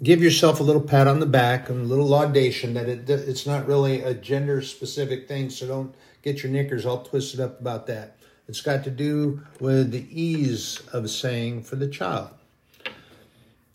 give 0.00 0.22
yourself 0.22 0.60
a 0.60 0.62
little 0.62 0.80
pat 0.80 1.08
on 1.08 1.18
the 1.18 1.26
back 1.26 1.68
and 1.68 1.80
a 1.80 1.88
little 1.88 2.06
laudation 2.06 2.74
that 2.74 2.88
it, 2.88 3.10
it's 3.10 3.46
not 3.46 3.66
really 3.66 4.00
a 4.00 4.14
gender 4.14 4.62
specific 4.62 5.26
thing. 5.26 5.50
So 5.50 5.66
don't 5.66 5.94
get 6.22 6.44
your 6.44 6.52
knickers 6.52 6.86
all 6.86 7.02
twisted 7.02 7.40
up 7.40 7.60
about 7.60 7.88
that. 7.88 8.16
It's 8.46 8.60
got 8.60 8.84
to 8.84 8.92
do 8.92 9.42
with 9.58 9.90
the 9.90 10.06
ease 10.08 10.80
of 10.92 11.10
saying 11.10 11.64
for 11.64 11.74
the 11.74 11.88
child. 11.88 12.30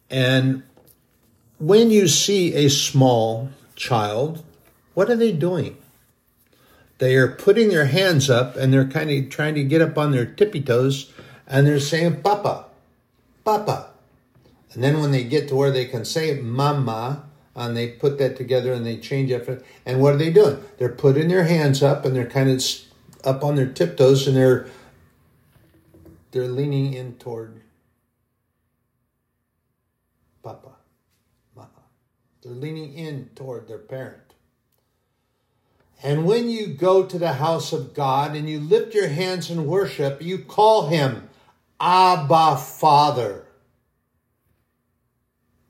And 0.10 0.64
when 1.60 1.92
you 1.92 2.08
see 2.08 2.54
a 2.56 2.70
small 2.70 3.50
child, 3.76 4.46
what 4.94 5.10
are 5.10 5.16
they 5.16 5.32
doing? 5.32 5.78
They 7.00 7.16
are 7.16 7.28
putting 7.28 7.70
their 7.70 7.86
hands 7.86 8.30
up 8.30 8.56
and 8.56 8.74
they're 8.74 8.88
kind 8.88 9.10
of 9.10 9.30
trying 9.30 9.56
to 9.56 9.64
get 9.64 9.82
up 9.82 9.98
on 9.98 10.12
their 10.12 10.26
tippy 10.26 10.62
toes 10.62 11.12
and 11.48 11.68
they're 11.68 11.80
saying, 11.80 12.22
Papa, 12.22 12.66
Papa. 13.44 13.90
And 14.74 14.84
then 14.84 15.00
when 15.02 15.12
they 15.12 15.24
get 15.24 15.50
to 15.50 15.56
where 15.56 15.72
they 15.72 15.86
can 15.86 16.06
say 16.06 16.40
Mama, 16.40 17.24
and 17.56 17.78
they 17.78 17.90
put 17.90 18.18
that 18.18 18.36
together 18.36 18.74
and 18.74 18.86
they 18.86 18.98
change 18.98 19.32
it. 19.32 19.66
And 19.86 20.02
what 20.02 20.14
are 20.14 20.18
they 20.18 20.32
doing? 20.32 20.64
They're 20.78 20.90
putting 20.90 21.28
their 21.28 21.44
hands 21.44 21.84
up 21.84 22.06
and 22.06 22.16
they're 22.16 22.30
kind 22.30 22.50
of 22.50 22.64
up 23.24 23.44
on 23.44 23.56
their 23.56 23.68
tiptoes 23.68 24.28
and 24.28 24.36
they're 24.36 24.68
they're 26.32 26.48
leaning 26.48 26.94
in 26.94 27.14
toward 27.18 27.62
Papa, 30.42 30.72
Mama. 31.56 31.70
They're 32.42 32.54
leaning 32.54 32.94
in 32.96 33.30
toward 33.36 33.68
their 33.68 33.78
parent. 33.78 34.23
And 36.04 36.26
when 36.26 36.50
you 36.50 36.68
go 36.68 37.06
to 37.06 37.18
the 37.18 37.34
house 37.34 37.72
of 37.72 37.94
God 37.94 38.36
and 38.36 38.50
you 38.50 38.60
lift 38.60 38.94
your 38.94 39.08
hands 39.08 39.50
in 39.50 39.66
worship, 39.66 40.22
you 40.22 40.38
call 40.38 40.88
him 40.88 41.30
Abba 41.80 42.58
Father. 42.58 43.46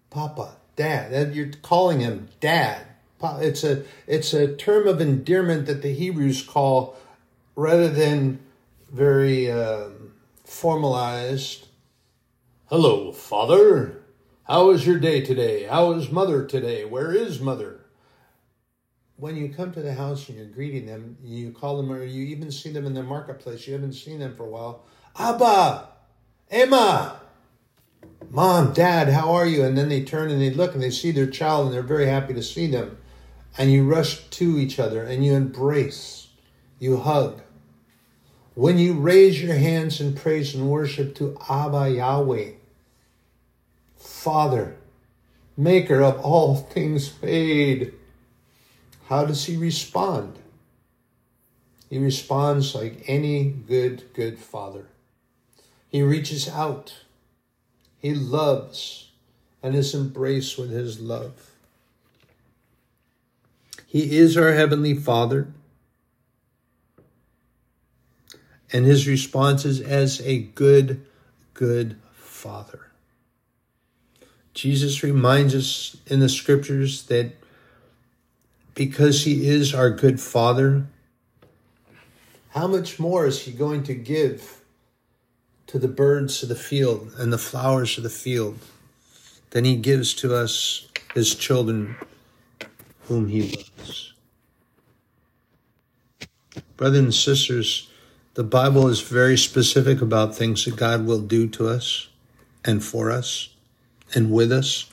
Papa, 0.09 0.55
Dad. 0.75 1.35
You're 1.35 1.51
calling 1.61 1.99
him 1.99 2.29
Dad. 2.39 2.87
It's 3.23 3.63
a, 3.63 3.83
it's 4.07 4.33
a 4.33 4.55
term 4.55 4.87
of 4.87 4.99
endearment 4.99 5.67
that 5.67 5.83
the 5.83 5.93
Hebrews 5.93 6.41
call 6.41 6.97
rather 7.55 7.87
than 7.87 8.39
very 8.91 9.51
um, 9.51 10.13
formalized. 10.43 11.67
Hello, 12.65 13.11
Father. 13.11 14.01
How 14.45 14.71
is 14.71 14.85
your 14.85 14.99
day 14.99 15.21
today? 15.21 15.63
How 15.65 15.91
is 15.93 16.11
Mother 16.11 16.43
today? 16.43 16.85
Where 16.85 17.13
is 17.13 17.39
Mother? 17.39 17.82
When 19.17 19.35
you 19.37 19.49
come 19.49 19.71
to 19.71 19.81
the 19.81 19.93
house 19.93 20.27
and 20.27 20.37
you're 20.37 20.47
greeting 20.47 20.85
them, 20.85 21.17
you 21.23 21.51
call 21.51 21.77
them 21.77 21.91
or 21.91 22.03
you 22.03 22.25
even 22.25 22.51
see 22.51 22.71
them 22.71 22.85
in 22.85 22.93
the 22.93 23.03
marketplace, 23.03 23.67
you 23.67 23.73
haven't 23.73 23.93
seen 23.93 24.19
them 24.19 24.35
for 24.35 24.43
a 24.43 24.49
while. 24.49 24.85
Abba, 25.17 25.89
Emma, 26.49 27.19
mom, 28.29 28.73
dad, 28.73 29.09
how 29.09 29.31
are 29.33 29.45
you? 29.45 29.63
And 29.63 29.77
then 29.77 29.89
they 29.89 30.03
turn 30.03 30.31
and 30.31 30.41
they 30.41 30.49
look 30.49 30.73
and 30.73 30.81
they 30.81 30.89
see 30.89 31.11
their 31.11 31.27
child 31.27 31.67
and 31.67 31.73
they're 31.73 31.83
very 31.83 32.07
happy 32.07 32.33
to 32.33 32.43
see 32.43 32.67
them. 32.67 32.97
And 33.57 33.71
you 33.71 33.87
rush 33.87 34.29
to 34.29 34.57
each 34.57 34.79
other 34.79 35.03
and 35.03 35.23
you 35.23 35.33
embrace, 35.33 36.29
you 36.79 36.97
hug. 36.97 37.41
When 38.55 38.77
you 38.77 38.93
raise 38.93 39.41
your 39.41 39.55
hands 39.55 40.01
in 40.01 40.15
praise 40.15 40.53
and 40.53 40.69
worship 40.69 41.15
to 41.15 41.37
Abba 41.49 41.91
Yahweh, 41.91 42.51
Father, 43.95 44.75
maker 45.55 46.01
of 46.01 46.19
all 46.19 46.55
things 46.73 47.13
made, 47.21 47.93
how 49.13 49.25
does 49.25 49.45
he 49.45 49.55
respond? 49.55 50.39
He 51.87 51.99
responds 51.99 52.73
like 52.73 53.03
any 53.05 53.43
good, 53.43 54.11
good 54.15 54.39
father. 54.39 54.87
He 55.87 56.01
reaches 56.01 56.49
out. 56.49 57.03
He 57.99 58.15
loves 58.15 59.11
and 59.61 59.75
is 59.75 59.93
embraced 59.93 60.57
with 60.57 60.71
his 60.71 60.99
love. 60.99 61.51
He 63.85 64.17
is 64.17 64.35
our 64.35 64.53
Heavenly 64.53 64.95
Father. 64.95 65.53
And 68.71 68.83
his 68.83 69.07
response 69.07 69.63
is 69.63 69.79
as 69.79 70.21
a 70.21 70.39
good, 70.39 71.05
good 71.53 71.97
Father. 72.13 72.89
Jesus 74.55 75.03
reminds 75.03 75.53
us 75.53 75.97
in 76.07 76.19
the 76.19 76.29
scriptures 76.29 77.03
that 77.03 77.42
because 78.73 79.23
he 79.23 79.47
is 79.47 79.73
our 79.73 79.89
good 79.89 80.19
Father, 80.19 80.85
how 82.49 82.67
much 82.67 82.99
more 82.99 83.25
is 83.25 83.43
he 83.43 83.51
going 83.51 83.83
to 83.83 83.93
give 83.93 84.61
to 85.67 85.79
the 85.79 85.87
birds 85.87 86.43
of 86.43 86.49
the 86.49 86.55
field 86.55 87.13
and 87.17 87.33
the 87.33 87.37
flowers 87.37 87.97
of 87.97 88.03
the 88.03 88.09
field 88.09 88.59
than 89.51 89.65
he 89.65 89.75
gives 89.75 90.13
to 90.15 90.35
us, 90.35 90.87
his 91.13 91.35
children, 91.35 91.95
whom 93.07 93.27
he 93.27 93.55
loves? 93.55 94.13
Brothers 96.77 96.99
and 96.99 97.13
sisters, 97.13 97.89
the 98.33 98.43
Bible 98.43 98.87
is 98.87 99.01
very 99.01 99.37
specific 99.37 100.01
about 100.01 100.35
things 100.35 100.65
that 100.65 100.75
God 100.75 101.05
will 101.05 101.21
do 101.21 101.47
to 101.49 101.67
us 101.67 102.07
and 102.65 102.83
for 102.83 103.11
us 103.11 103.49
and 104.15 104.31
with 104.31 104.51
us. 104.51 104.91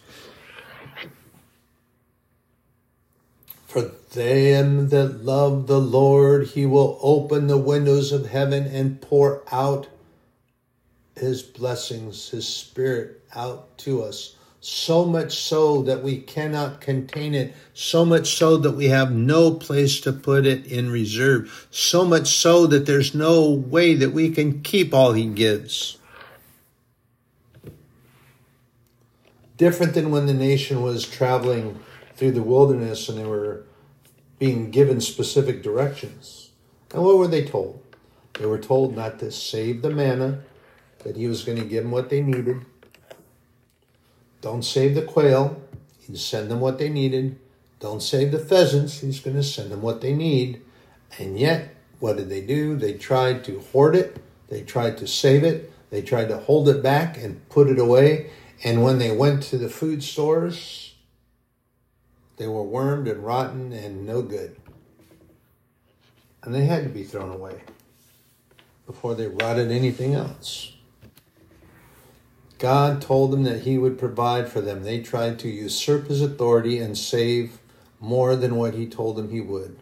For 3.70 3.82
them 3.82 4.88
that 4.88 5.24
love 5.24 5.68
the 5.68 5.78
Lord, 5.78 6.48
he 6.48 6.66
will 6.66 6.98
open 7.00 7.46
the 7.46 7.56
windows 7.56 8.10
of 8.10 8.26
heaven 8.26 8.66
and 8.66 9.00
pour 9.00 9.44
out 9.52 9.86
his 11.14 11.44
blessings, 11.44 12.30
his 12.30 12.48
spirit 12.48 13.22
out 13.32 13.78
to 13.78 14.02
us. 14.02 14.34
So 14.60 15.04
much 15.04 15.36
so 15.38 15.82
that 15.82 16.02
we 16.02 16.18
cannot 16.18 16.80
contain 16.80 17.32
it. 17.32 17.54
So 17.72 18.04
much 18.04 18.34
so 18.34 18.56
that 18.56 18.72
we 18.72 18.86
have 18.86 19.12
no 19.12 19.52
place 19.52 20.00
to 20.00 20.12
put 20.12 20.46
it 20.46 20.66
in 20.66 20.90
reserve. 20.90 21.68
So 21.70 22.04
much 22.04 22.26
so 22.26 22.66
that 22.66 22.86
there's 22.86 23.14
no 23.14 23.48
way 23.48 23.94
that 23.94 24.10
we 24.10 24.30
can 24.30 24.62
keep 24.62 24.92
all 24.92 25.12
he 25.12 25.26
gives. 25.26 25.96
Different 29.56 29.94
than 29.94 30.10
when 30.10 30.26
the 30.26 30.34
nation 30.34 30.82
was 30.82 31.06
traveling 31.06 31.78
through 32.20 32.32
the 32.32 32.42
wilderness 32.42 33.08
and 33.08 33.16
they 33.16 33.24
were 33.24 33.64
being 34.38 34.70
given 34.70 35.00
specific 35.00 35.62
directions. 35.62 36.50
And 36.92 37.02
what 37.02 37.16
were 37.16 37.26
they 37.26 37.46
told? 37.46 37.82
They 38.34 38.44
were 38.44 38.58
told 38.58 38.94
not 38.94 39.18
to 39.20 39.32
save 39.32 39.80
the 39.80 39.88
manna, 39.88 40.40
that 41.02 41.16
he 41.16 41.26
was 41.26 41.44
going 41.44 41.56
to 41.56 41.64
give 41.64 41.82
them 41.82 41.92
what 41.92 42.10
they 42.10 42.20
needed. 42.20 42.60
Don't 44.42 44.62
save 44.62 44.94
the 44.94 45.00
quail, 45.00 45.62
he'd 45.98 46.18
send 46.18 46.50
them 46.50 46.60
what 46.60 46.76
they 46.78 46.90
needed. 46.90 47.38
Don't 47.78 48.02
save 48.02 48.32
the 48.32 48.38
pheasants, 48.38 49.00
he's 49.00 49.20
going 49.20 49.36
to 49.36 49.42
send 49.42 49.72
them 49.72 49.80
what 49.80 50.02
they 50.02 50.12
need. 50.12 50.60
And 51.18 51.38
yet, 51.38 51.74
what 52.00 52.18
did 52.18 52.28
they 52.28 52.42
do? 52.42 52.76
They 52.76 52.92
tried 52.92 53.44
to 53.44 53.60
hoard 53.72 53.96
it, 53.96 54.22
they 54.48 54.60
tried 54.60 54.98
to 54.98 55.06
save 55.06 55.42
it, 55.42 55.72
they 55.88 56.02
tried 56.02 56.28
to 56.28 56.36
hold 56.36 56.68
it 56.68 56.82
back 56.82 57.16
and 57.16 57.48
put 57.48 57.68
it 57.68 57.78
away. 57.78 58.30
And 58.62 58.82
when 58.82 58.98
they 58.98 59.10
went 59.10 59.42
to 59.44 59.56
the 59.56 59.70
food 59.70 60.04
stores, 60.04 60.89
they 62.40 62.48
were 62.48 62.62
wormed 62.62 63.06
and 63.06 63.22
rotten 63.22 63.70
and 63.70 64.06
no 64.06 64.22
good. 64.22 64.56
And 66.42 66.54
they 66.54 66.64
had 66.64 66.84
to 66.84 66.88
be 66.88 67.04
thrown 67.04 67.30
away 67.30 67.60
before 68.86 69.14
they 69.14 69.28
rotted 69.28 69.70
anything 69.70 70.14
else. 70.14 70.72
God 72.58 73.02
told 73.02 73.30
them 73.30 73.42
that 73.42 73.64
He 73.64 73.76
would 73.76 73.98
provide 73.98 74.48
for 74.48 74.62
them. 74.62 74.84
They 74.84 75.02
tried 75.02 75.38
to 75.40 75.50
usurp 75.50 76.06
His 76.06 76.22
authority 76.22 76.78
and 76.78 76.96
save 76.96 77.58
more 78.00 78.34
than 78.36 78.56
what 78.56 78.72
He 78.72 78.86
told 78.86 79.16
them 79.16 79.30
He 79.30 79.42
would. 79.42 79.76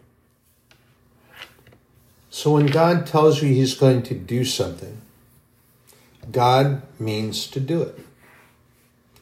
So 2.29 2.55
when 2.55 2.65
God 2.65 3.07
tells 3.07 3.41
you 3.41 3.47
He's 3.47 3.73
going 3.73 4.03
to 4.03 4.15
do 4.15 4.43
something, 4.43 4.99
God 6.29 6.81
means 6.99 7.47
to 7.47 7.61
do 7.61 7.83
it. 7.83 7.99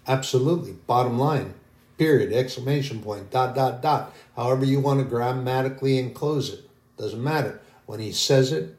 Absolutely. 0.08 0.72
Bottom 0.72 1.20
line. 1.20 1.54
Period. 1.98 2.32
Exclamation 2.32 3.02
point. 3.02 3.32
Dot, 3.32 3.56
dot, 3.56 3.82
dot. 3.82 4.14
However 4.36 4.66
you 4.66 4.80
want 4.80 5.00
to 5.00 5.06
grammatically 5.06 5.98
enclose 5.98 6.54
it. 6.54 6.70
Doesn't 6.98 7.24
matter. 7.24 7.62
When 7.86 8.00
he 8.00 8.12
says 8.12 8.52
it, 8.52 8.76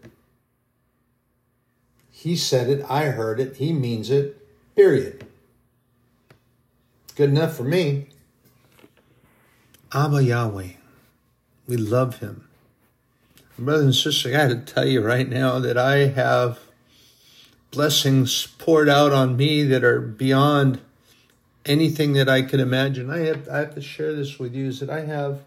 he 2.11 2.37
said 2.37 2.69
it. 2.69 2.85
I 2.89 3.07
heard 3.07 3.41
it. 3.41 3.57
He 3.57 3.73
means 3.73 4.11
it. 4.11 4.47
Period. 4.75 5.27
Good 7.17 7.31
enough 7.31 7.57
for 7.57 7.65
me. 7.65 8.09
Abba 9.93 10.23
Yahweh. 10.23 10.71
We 11.67 11.77
love 11.77 12.19
him. 12.19 12.49
Brothers 13.59 13.85
and 13.85 13.95
sisters, 13.95 14.27
I 14.27 14.37
got 14.37 14.49
to 14.49 14.75
tell 14.75 14.87
you 14.87 15.01
right 15.01 15.29
now 15.29 15.59
that 15.59 15.77
I 15.77 16.07
have 16.09 16.61
blessings 17.71 18.47
poured 18.59 18.89
out 18.89 19.13
on 19.13 19.37
me 19.37 19.65
that 19.65 19.83
are 19.83 20.01
beyond 20.01 20.81
anything 21.69 22.15
that 22.15 22.29
I 22.29 22.43
could 22.43 22.61
imagine. 22.61 23.11
I 23.11 23.19
have 23.19 23.49
I 23.49 23.59
have 23.59 23.75
to 23.75 23.83
share 23.83 24.15
this 24.15 24.39
with 24.39 24.55
you 24.55 24.67
is 24.67 24.81
that 24.81 24.91
I 24.91 25.05
have 25.05 25.45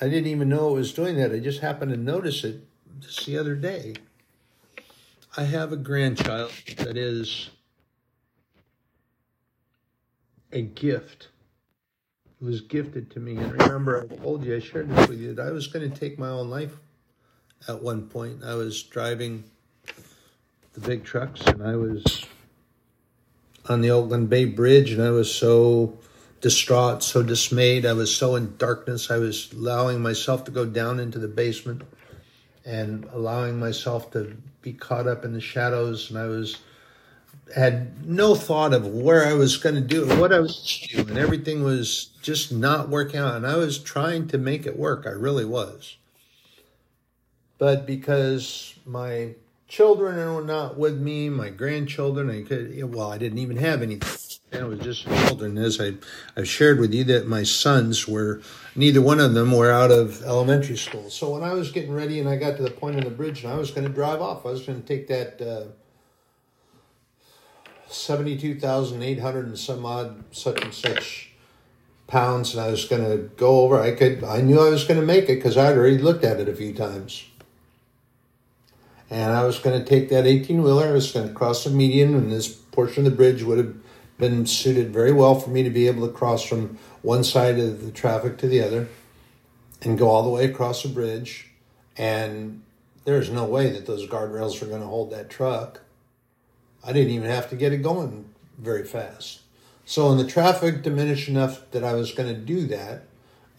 I 0.00 0.08
didn't 0.08 0.28
even 0.28 0.48
know 0.48 0.70
it 0.70 0.74
was 0.74 0.92
doing 0.92 1.16
that. 1.16 1.32
I 1.32 1.40
just 1.40 1.60
happened 1.60 1.90
to 1.90 1.96
notice 1.96 2.44
it 2.44 2.64
just 3.00 3.26
the 3.26 3.36
other 3.36 3.56
day. 3.56 3.94
I 5.36 5.44
have 5.44 5.72
a 5.72 5.76
grandchild 5.76 6.52
that 6.78 6.96
is 6.96 7.50
a 10.52 10.62
gift. 10.62 11.28
It 12.40 12.44
was 12.44 12.60
gifted 12.60 13.10
to 13.12 13.20
me. 13.20 13.36
And 13.36 13.60
remember, 13.60 14.06
I 14.10 14.16
told 14.16 14.44
you, 14.44 14.56
I 14.56 14.60
shared 14.60 14.88
this 14.88 15.08
with 15.08 15.18
you, 15.18 15.34
that 15.34 15.46
I 15.46 15.50
was 15.50 15.66
going 15.66 15.90
to 15.90 15.96
take 15.96 16.18
my 16.18 16.28
own 16.28 16.48
life 16.48 16.76
at 17.66 17.82
one 17.82 18.08
point. 18.08 18.44
I 18.44 18.54
was 18.54 18.82
driving 18.82 19.44
the 20.74 20.80
big 20.80 21.04
trucks 21.04 21.40
and 21.46 21.62
I 21.62 21.74
was 21.74 22.24
on 23.70 23.80
the 23.80 23.90
Oakland 23.90 24.30
Bay 24.30 24.44
Bridge, 24.44 24.92
and 24.92 25.02
I 25.02 25.10
was 25.10 25.34
so 25.34 25.98
distraught, 26.40 27.02
so 27.02 27.22
dismayed. 27.22 27.84
I 27.84 27.92
was 27.92 28.14
so 28.14 28.36
in 28.36 28.56
darkness. 28.56 29.10
I 29.10 29.18
was 29.18 29.52
allowing 29.52 30.00
myself 30.00 30.44
to 30.44 30.50
go 30.50 30.64
down 30.64 31.00
into 31.00 31.18
the 31.18 31.28
basement 31.28 31.82
and 32.64 33.04
allowing 33.12 33.58
myself 33.58 34.10
to 34.12 34.36
be 34.62 34.72
caught 34.72 35.06
up 35.06 35.24
in 35.24 35.32
the 35.32 35.40
shadows. 35.40 36.10
And 36.10 36.18
I 36.18 36.26
was 36.26 36.58
had 37.54 38.06
no 38.06 38.34
thought 38.34 38.74
of 38.74 38.86
where 38.86 39.26
I 39.26 39.32
was 39.32 39.56
going 39.56 39.74
to 39.74 39.80
do 39.80 40.08
it, 40.08 40.18
what 40.18 40.32
I 40.32 40.40
was 40.40 40.86
doing, 40.90 41.08
and 41.08 41.18
everything 41.18 41.62
was 41.62 42.10
just 42.22 42.52
not 42.52 42.90
working 42.90 43.20
out. 43.20 43.36
And 43.36 43.46
I 43.46 43.56
was 43.56 43.78
trying 43.78 44.28
to 44.28 44.38
make 44.38 44.66
it 44.66 44.78
work. 44.78 45.06
I 45.06 45.10
really 45.10 45.46
was. 45.46 45.96
But 47.56 47.86
because 47.86 48.74
my 48.84 49.34
children 49.68 50.34
were 50.34 50.42
not 50.42 50.78
with 50.78 50.98
me, 50.98 51.28
my 51.28 51.50
grandchildren. 51.50 52.30
I 52.30 52.42
could, 52.42 52.92
well, 52.92 53.12
I 53.12 53.18
didn't 53.18 53.38
even 53.38 53.58
have 53.58 53.82
any. 53.82 54.00
And 54.50 54.62
it 54.62 54.66
was 54.66 54.80
just 54.80 55.04
children. 55.04 55.58
As 55.58 55.78
I, 55.78 55.92
I've 56.34 56.48
shared 56.48 56.80
with 56.80 56.94
you 56.94 57.04
that 57.04 57.28
my 57.28 57.42
sons 57.42 58.08
were, 58.08 58.40
neither 58.74 59.02
one 59.02 59.20
of 59.20 59.34
them 59.34 59.52
were 59.52 59.70
out 59.70 59.90
of 59.90 60.22
elementary 60.22 60.78
school. 60.78 61.10
So 61.10 61.30
when 61.30 61.42
I 61.42 61.52
was 61.52 61.70
getting 61.70 61.92
ready 61.92 62.18
and 62.18 62.28
I 62.28 62.36
got 62.36 62.56
to 62.56 62.62
the 62.62 62.70
point 62.70 62.96
of 62.96 63.04
the 63.04 63.10
bridge 63.10 63.44
and 63.44 63.52
I 63.52 63.56
was 63.56 63.70
going 63.70 63.86
to 63.86 63.92
drive 63.92 64.22
off, 64.22 64.46
I 64.46 64.50
was 64.50 64.62
going 64.62 64.80
to 64.80 64.88
take 64.88 65.06
that 65.08 65.42
uh, 65.42 65.64
72,800 67.88 69.46
and 69.46 69.58
some 69.58 69.84
odd 69.84 70.24
such 70.30 70.62
and 70.64 70.72
such 70.72 71.32
pounds 72.06 72.54
and 72.54 72.62
I 72.62 72.70
was 72.70 72.86
going 72.86 73.04
to 73.04 73.28
go 73.36 73.60
over. 73.60 73.78
I 73.78 73.90
could, 73.90 74.24
I 74.24 74.40
knew 74.40 74.60
I 74.60 74.70
was 74.70 74.84
going 74.84 74.98
to 74.98 75.04
make 75.04 75.24
it 75.24 75.36
because 75.36 75.58
I'd 75.58 75.76
already 75.76 75.98
looked 75.98 76.24
at 76.24 76.40
it 76.40 76.48
a 76.48 76.56
few 76.56 76.72
times 76.72 77.26
and 79.10 79.32
I 79.32 79.44
was 79.44 79.58
going 79.58 79.78
to 79.78 79.88
take 79.88 80.10
that 80.10 80.26
18 80.26 80.62
wheeler. 80.62 80.88
I 80.88 80.92
was 80.92 81.10
going 81.10 81.28
to 81.28 81.34
cross 81.34 81.64
the 81.64 81.70
median, 81.70 82.14
and 82.14 82.30
this 82.30 82.48
portion 82.48 83.06
of 83.06 83.12
the 83.12 83.16
bridge 83.16 83.42
would 83.42 83.58
have 83.58 83.74
been 84.18 84.46
suited 84.46 84.92
very 84.92 85.12
well 85.12 85.38
for 85.38 85.50
me 85.50 85.62
to 85.62 85.70
be 85.70 85.86
able 85.86 86.06
to 86.06 86.12
cross 86.12 86.42
from 86.42 86.78
one 87.02 87.24
side 87.24 87.58
of 87.58 87.84
the 87.84 87.90
traffic 87.90 88.36
to 88.38 88.48
the 88.48 88.60
other 88.60 88.88
and 89.82 89.98
go 89.98 90.08
all 90.08 90.22
the 90.22 90.28
way 90.28 90.44
across 90.44 90.82
the 90.82 90.88
bridge. 90.88 91.48
And 91.96 92.62
there's 93.04 93.30
no 93.30 93.44
way 93.44 93.70
that 93.70 93.86
those 93.86 94.06
guardrails 94.06 94.60
were 94.60 94.66
going 94.66 94.82
to 94.82 94.86
hold 94.86 95.10
that 95.10 95.30
truck. 95.30 95.80
I 96.84 96.92
didn't 96.92 97.12
even 97.12 97.30
have 97.30 97.48
to 97.50 97.56
get 97.56 97.72
it 97.72 97.78
going 97.78 98.26
very 98.58 98.84
fast. 98.84 99.40
So, 99.84 100.08
when 100.08 100.18
the 100.18 100.26
traffic 100.26 100.82
diminished 100.82 101.28
enough 101.28 101.70
that 101.70 101.82
I 101.82 101.94
was 101.94 102.12
going 102.12 102.28
to 102.28 102.38
do 102.38 102.66
that, 102.66 103.04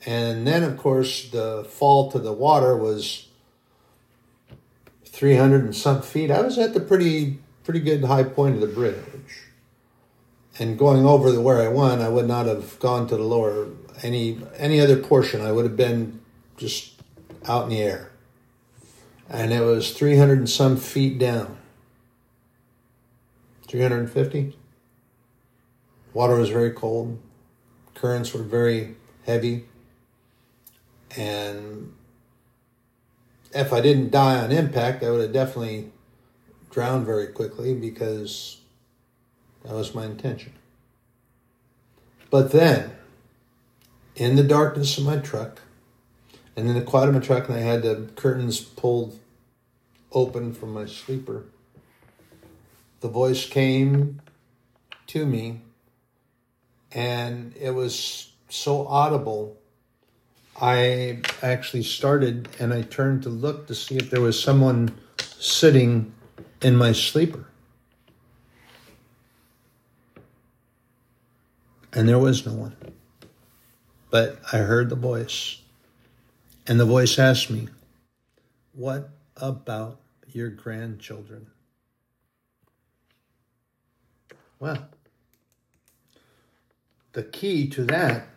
and 0.06 0.46
then, 0.46 0.64
of 0.64 0.78
course, 0.78 1.30
the 1.30 1.66
fall 1.68 2.12
to 2.12 2.20
the 2.20 2.32
water 2.32 2.78
was 2.78 3.29
300 5.20 5.66
and 5.66 5.76
some 5.76 6.02
feet. 6.02 6.32
I 6.32 6.40
was 6.40 6.58
at 6.58 6.74
the 6.74 6.80
pretty 6.80 7.40
pretty 7.66 7.82
good 7.82 8.06
high 8.06 8.24
point 8.24 8.56
of 8.56 8.62
the 8.62 8.68
bridge. 8.68 8.96
And 10.58 10.80
going 10.80 11.06
over 11.06 11.30
the 11.30 11.42
where 11.42 11.62
I 11.62 11.68
went, 11.68 12.02
I 12.02 12.08
would 12.08 12.26
not 12.26 12.46
have 12.46 12.80
gone 12.80 13.06
to 13.10 13.18
the 13.18 13.24
lower 13.24 13.68
any 14.02 14.40
any 14.56 14.80
other 14.80 14.96
portion. 14.96 15.42
I 15.42 15.52
would 15.52 15.66
have 15.66 15.76
been 15.76 16.22
just 16.56 17.02
out 17.46 17.66
in 17.66 17.70
the 17.72 17.82
air. 17.82 18.12
And 19.28 19.52
it 19.52 19.60
was 19.60 19.92
300 19.92 20.38
and 20.38 20.50
some 20.50 20.78
feet 20.78 21.20
down. 21.20 21.58
350. 23.68 24.58
Water 26.14 26.36
was 26.36 26.48
very 26.48 26.72
cold. 26.72 27.20
Currents 27.94 28.34
were 28.34 28.42
very 28.42 28.96
heavy. 29.26 29.66
And 31.18 31.94
if 33.54 33.74
I 33.74 33.82
didn't 33.82 34.12
die 34.12 34.38
on 34.44 34.52
impact, 34.52 35.04
I 35.04 35.10
would 35.10 35.22
have 35.22 35.34
definitely 35.34 35.92
drowned 36.70 37.06
very 37.06 37.28
quickly 37.28 37.74
because 37.74 38.62
that 39.64 39.74
was 39.74 39.96
my 39.96 40.06
intention. 40.06 40.54
But 42.30 42.52
then, 42.52 42.92
in 44.16 44.36
the 44.36 44.44
darkness 44.44 44.98
of 44.98 45.06
my 45.06 45.18
truck, 45.18 45.62
and 46.56 46.68
in 46.68 46.76
the 46.76 46.82
quiet 46.82 47.10
of 47.10 47.16
my 47.16 47.22
truck, 47.22 47.50
and 47.50 47.58
I 47.58 47.62
had 47.62 47.82
the 47.82 48.10
curtains 48.16 48.60
pulled 48.60 49.18
open 50.12 50.54
from 50.54 50.74
my 50.74 50.86
sleeper, 50.86 51.46
the 53.00 53.08
voice 53.08 53.48
came 53.48 54.22
to 55.08 55.26
me, 55.26 55.62
and 56.92 57.56
it 57.56 57.72
was 57.72 58.32
so 58.50 58.86
audible. 58.88 59.59
I 60.62 61.20
actually 61.42 61.84
started 61.84 62.50
and 62.60 62.74
I 62.74 62.82
turned 62.82 63.24
to 63.24 63.30
look 63.30 63.68
to 63.68 63.76
see 63.76 63.96
if 63.96 64.10
there 64.10 64.20
was 64.20 64.42
someone 64.42 64.94
sitting 65.18 66.14
in 66.62 66.76
my 66.76 66.92
sleeper. 66.92 67.46
And 71.94 72.08
there 72.08 72.20
was 72.20 72.46
no 72.46 72.54
one. 72.54 72.76
But 74.10 74.40
I 74.52 74.58
heard 74.58 74.90
the 74.90 74.96
voice. 74.96 75.62
And 76.68 76.80
the 76.80 76.86
voice 76.86 77.18
asked 77.18 77.50
me, 77.50 77.70
What 78.74 79.10
about 79.38 80.00
your 80.28 80.50
grandchildren? 80.50 81.48
Well, 84.60 84.90
the 87.14 87.24
key 87.24 87.70
to 87.70 87.86
that 87.86 88.28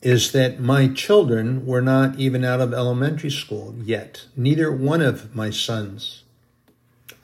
is 0.00 0.32
that 0.32 0.60
my 0.60 0.88
children 0.88 1.66
were 1.66 1.82
not 1.82 2.18
even 2.18 2.44
out 2.44 2.60
of 2.60 2.72
elementary 2.72 3.30
school 3.30 3.74
yet. 3.82 4.26
Neither 4.36 4.70
one 4.70 5.00
of 5.00 5.34
my 5.34 5.50
sons. 5.50 6.22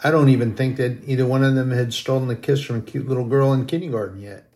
I 0.02 0.10
don't 0.10 0.28
even 0.28 0.54
think 0.54 0.76
that 0.76 0.98
either 1.06 1.24
one 1.24 1.44
of 1.44 1.54
them 1.54 1.70
had 1.70 1.94
stolen 1.94 2.28
a 2.30 2.36
kiss 2.36 2.62
from 2.62 2.76
a 2.76 2.82
cute 2.82 3.08
little 3.08 3.24
girl 3.24 3.52
in 3.52 3.66
kindergarten 3.66 4.20
yet. 4.20 4.48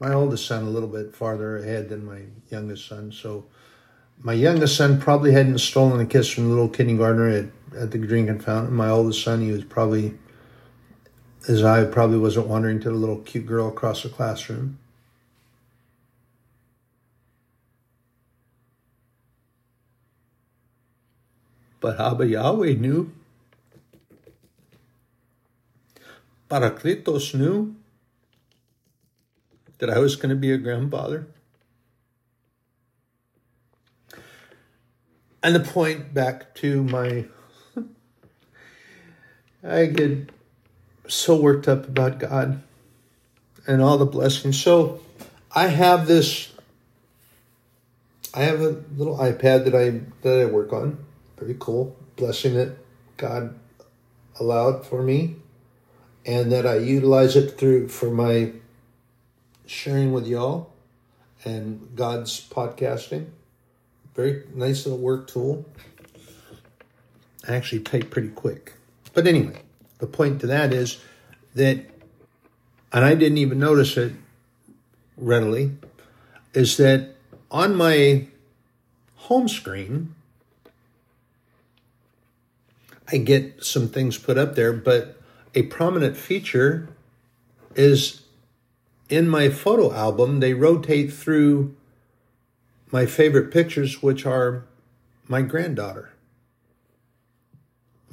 My 0.00 0.12
oldest 0.12 0.46
son 0.46 0.64
a 0.64 0.70
little 0.70 0.88
bit 0.88 1.14
farther 1.14 1.56
ahead 1.56 1.88
than 1.88 2.04
my 2.04 2.22
youngest 2.50 2.86
son, 2.86 3.12
so 3.12 3.46
my 4.20 4.32
youngest 4.32 4.76
son 4.76 5.00
probably 5.00 5.32
hadn't 5.32 5.58
stolen 5.58 6.00
a 6.00 6.06
kiss 6.06 6.28
from 6.28 6.44
the 6.44 6.50
little 6.50 6.68
kindergartner 6.68 7.28
at, 7.28 7.46
at 7.76 7.90
the 7.90 7.98
drinking 7.98 8.40
fountain. 8.40 8.74
My 8.74 8.90
oldest 8.90 9.22
son, 9.22 9.40
he 9.40 9.52
was 9.52 9.64
probably, 9.64 10.18
his 11.46 11.62
eye 11.62 11.84
probably 11.84 12.18
wasn't 12.18 12.46
wandering 12.46 12.80
to 12.80 12.88
the 12.88 12.96
little 12.96 13.18
cute 13.18 13.46
girl 13.46 13.68
across 13.68 14.02
the 14.02 14.08
classroom. 14.08 14.78
But 21.80 22.00
Abba 22.00 22.26
Yahweh 22.26 22.74
knew. 22.74 23.12
Parakletos 26.48 27.34
knew 27.34 27.76
that 29.78 29.90
I 29.90 29.98
was 29.98 30.16
going 30.16 30.30
to 30.30 30.36
be 30.36 30.50
a 30.50 30.56
grandfather. 30.56 31.26
And 35.42 35.54
the 35.54 35.60
point 35.60 36.14
back 36.14 36.54
to 36.56 36.82
my, 36.82 37.26
I 39.62 39.86
get 39.86 40.30
so 41.06 41.36
worked 41.36 41.68
up 41.68 41.88
about 41.88 42.18
God 42.18 42.62
and 43.66 43.82
all 43.82 43.98
the 43.98 44.06
blessings. 44.06 44.60
So 44.60 45.00
I 45.54 45.68
have 45.68 46.06
this, 46.06 46.52
I 48.32 48.42
have 48.42 48.60
a 48.60 48.82
little 48.96 49.16
iPad 49.18 49.64
that 49.64 49.74
I 49.74 50.00
that 50.22 50.42
I 50.42 50.44
work 50.46 50.72
on. 50.72 50.98
Very 51.38 51.56
cool, 51.58 51.96
blessing 52.16 52.54
that 52.54 52.76
God 53.16 53.54
allowed 54.40 54.86
for 54.86 55.02
me, 55.02 55.36
and 56.24 56.50
that 56.52 56.66
I 56.66 56.76
utilize 56.76 57.36
it 57.36 57.58
through 57.58 57.88
for 57.88 58.10
my 58.10 58.52
sharing 59.66 60.12
with 60.12 60.26
y'all 60.26 60.72
and 61.44 61.94
God's 61.94 62.46
podcasting. 62.48 63.26
Very 64.14 64.44
nice 64.54 64.86
little 64.86 65.00
work 65.00 65.26
tool. 65.26 65.64
I 67.46 67.54
actually 67.54 67.80
type 67.80 68.10
pretty 68.10 68.28
quick. 68.28 68.74
But 69.12 69.26
anyway, 69.26 69.60
the 69.98 70.06
point 70.06 70.40
to 70.40 70.46
that 70.48 70.72
is 70.72 70.98
that, 71.54 71.78
and 72.92 73.04
I 73.04 73.14
didn't 73.14 73.38
even 73.38 73.58
notice 73.58 73.96
it 73.96 74.12
readily, 75.16 75.72
is 76.52 76.76
that 76.76 77.14
on 77.50 77.74
my 77.74 78.26
home 79.16 79.48
screen, 79.48 80.14
I 83.10 83.18
get 83.18 83.62
some 83.64 83.88
things 83.88 84.18
put 84.18 84.38
up 84.38 84.54
there, 84.54 84.72
but 84.72 85.20
a 85.54 85.62
prominent 85.62 86.16
feature 86.16 86.88
is 87.74 88.22
in 89.08 89.28
my 89.28 89.50
photo 89.50 89.92
album, 89.92 90.40
they 90.40 90.54
rotate 90.54 91.12
through 91.12 91.76
my 92.90 93.06
favorite 93.06 93.50
pictures, 93.50 94.02
which 94.02 94.24
are 94.24 94.64
my 95.28 95.42
granddaughter. 95.42 96.13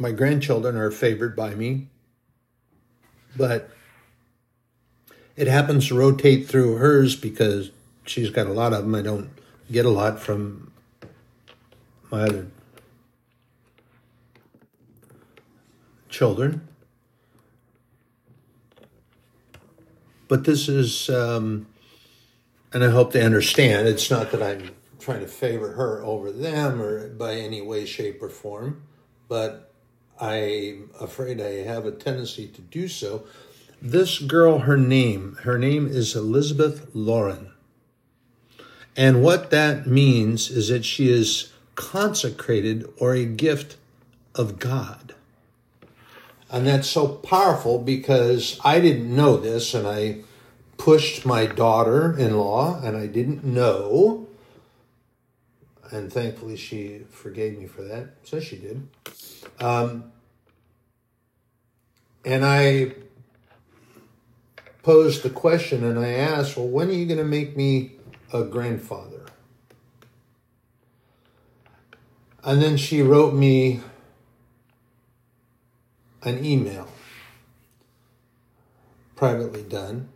My 0.02 0.12
grandchildren 0.12 0.78
are 0.78 0.90
favored 0.90 1.36
by 1.36 1.54
me, 1.54 1.86
but 3.38 3.70
it 5.36 5.46
happens 5.46 5.90
to 5.90 5.96
rotate 5.96 6.48
through 6.48 6.78
hers 6.78 7.16
because 7.16 7.70
she's 8.04 8.32
got 8.32 8.48
a 8.48 8.52
lot 8.52 8.74
of 8.74 8.82
them. 8.82 8.96
I 8.96 9.04
don't 9.04 9.30
get 9.72 9.86
a 9.86 9.92
lot 9.92 10.20
from 10.20 10.72
my 12.10 12.24
other 12.24 12.48
children. 16.10 16.68
But 20.28 20.46
this 20.46 20.68
is, 20.68 21.12
um, 21.12 21.68
and 22.74 22.84
I 22.84 22.90
hope 22.90 23.12
they 23.12 23.22
understand, 23.22 23.88
it's 23.88 24.10
not 24.10 24.32
that 24.32 24.42
I'm 24.42 24.72
trying 24.98 25.20
to 25.20 25.28
favor 25.28 25.74
her 25.74 26.04
over 26.04 26.32
them 26.32 26.82
or 26.82 27.08
by 27.10 27.36
any 27.36 27.62
way, 27.62 27.86
shape, 27.86 28.24
or 28.24 28.30
form, 28.30 28.82
but 29.28 29.71
I'm 30.22 30.92
afraid 31.00 31.42
I 31.42 31.64
have 31.64 31.88
a 31.88 31.92
tendency 31.92 32.48
to 32.48 32.62
do 32.62 32.88
so. 32.88 33.24
This 33.82 34.20
girl, 34.20 34.60
her 34.60 34.78
name, 34.78 35.38
her 35.42 35.58
name 35.58 35.88
is 35.88 36.16
Elizabeth 36.16 36.88
Lauren. 36.94 37.52
And 38.96 39.24
what 39.24 39.50
that 39.50 39.88
means 39.88 40.52
is 40.52 40.68
that 40.68 40.86
she 40.86 41.10
is 41.10 41.52
consecrated 41.74 42.88
or 42.98 43.16
a 43.16 43.26
gift 43.26 43.78
of 44.36 44.60
God. 44.60 45.16
And 46.52 46.68
that's 46.68 46.88
so 46.88 47.08
powerful 47.08 47.80
because 47.80 48.60
I 48.64 48.80
didn't 48.80 49.16
know 49.16 49.38
this 49.38 49.74
and 49.74 49.88
I 49.88 50.18
pushed 50.78 51.26
my 51.26 51.48
daughter 51.48 52.16
in 52.16 52.38
law 52.38 52.80
and 52.84 52.96
I 52.96 53.08
didn't 53.08 53.44
know. 53.44 54.28
And 55.90 56.14
thankfully 56.14 56.58
she 56.58 57.06
forgave 57.10 57.58
me 57.58 57.66
for 57.66 57.82
that. 57.84 58.10
So 58.24 58.40
she 58.40 58.58
did. 58.58 58.88
Um, 59.60 60.12
and 62.24 62.46
I 62.46 62.94
posed 64.84 65.24
the 65.24 65.30
question 65.30 65.84
and 65.84 66.00
I 66.00 66.10
asked, 66.10 66.58
well, 66.58 66.68
when 66.68 66.90
are 66.90 66.94
you 66.94 67.06
going 67.06 67.20
to 67.20 67.24
make 67.24 67.56
me 67.56 67.92
a 68.34 68.44
grandfather? 68.44 69.26
And 72.44 72.62
then 72.62 72.78
she 72.78 73.02
wrote 73.02 73.34
me 73.34 73.82
an 76.24 76.44
email, 76.44 76.88
privately 79.16 79.64
done, 79.64 80.10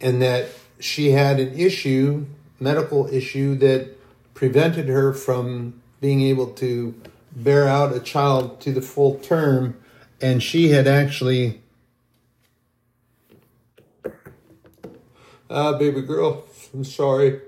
and 0.00 0.22
that 0.22 0.48
she 0.78 1.10
had 1.10 1.40
an 1.40 1.58
issue, 1.58 2.26
medical 2.60 3.12
issue, 3.12 3.56
that 3.56 3.96
prevented 4.34 4.88
her 4.88 5.12
from 5.12 5.80
being 6.00 6.22
able 6.22 6.48
to 6.48 6.94
bear 7.34 7.68
out 7.68 7.94
a 7.94 8.00
child 8.00 8.60
to 8.62 8.72
the 8.72 8.82
full 8.82 9.18
term, 9.18 9.76
and 10.20 10.42
she 10.42 10.70
had 10.70 10.86
actually. 10.86 11.60
Ah, 15.50 15.76
baby 15.76 16.00
girl, 16.00 16.44
I'm 16.72 16.84
sorry. 16.84 17.40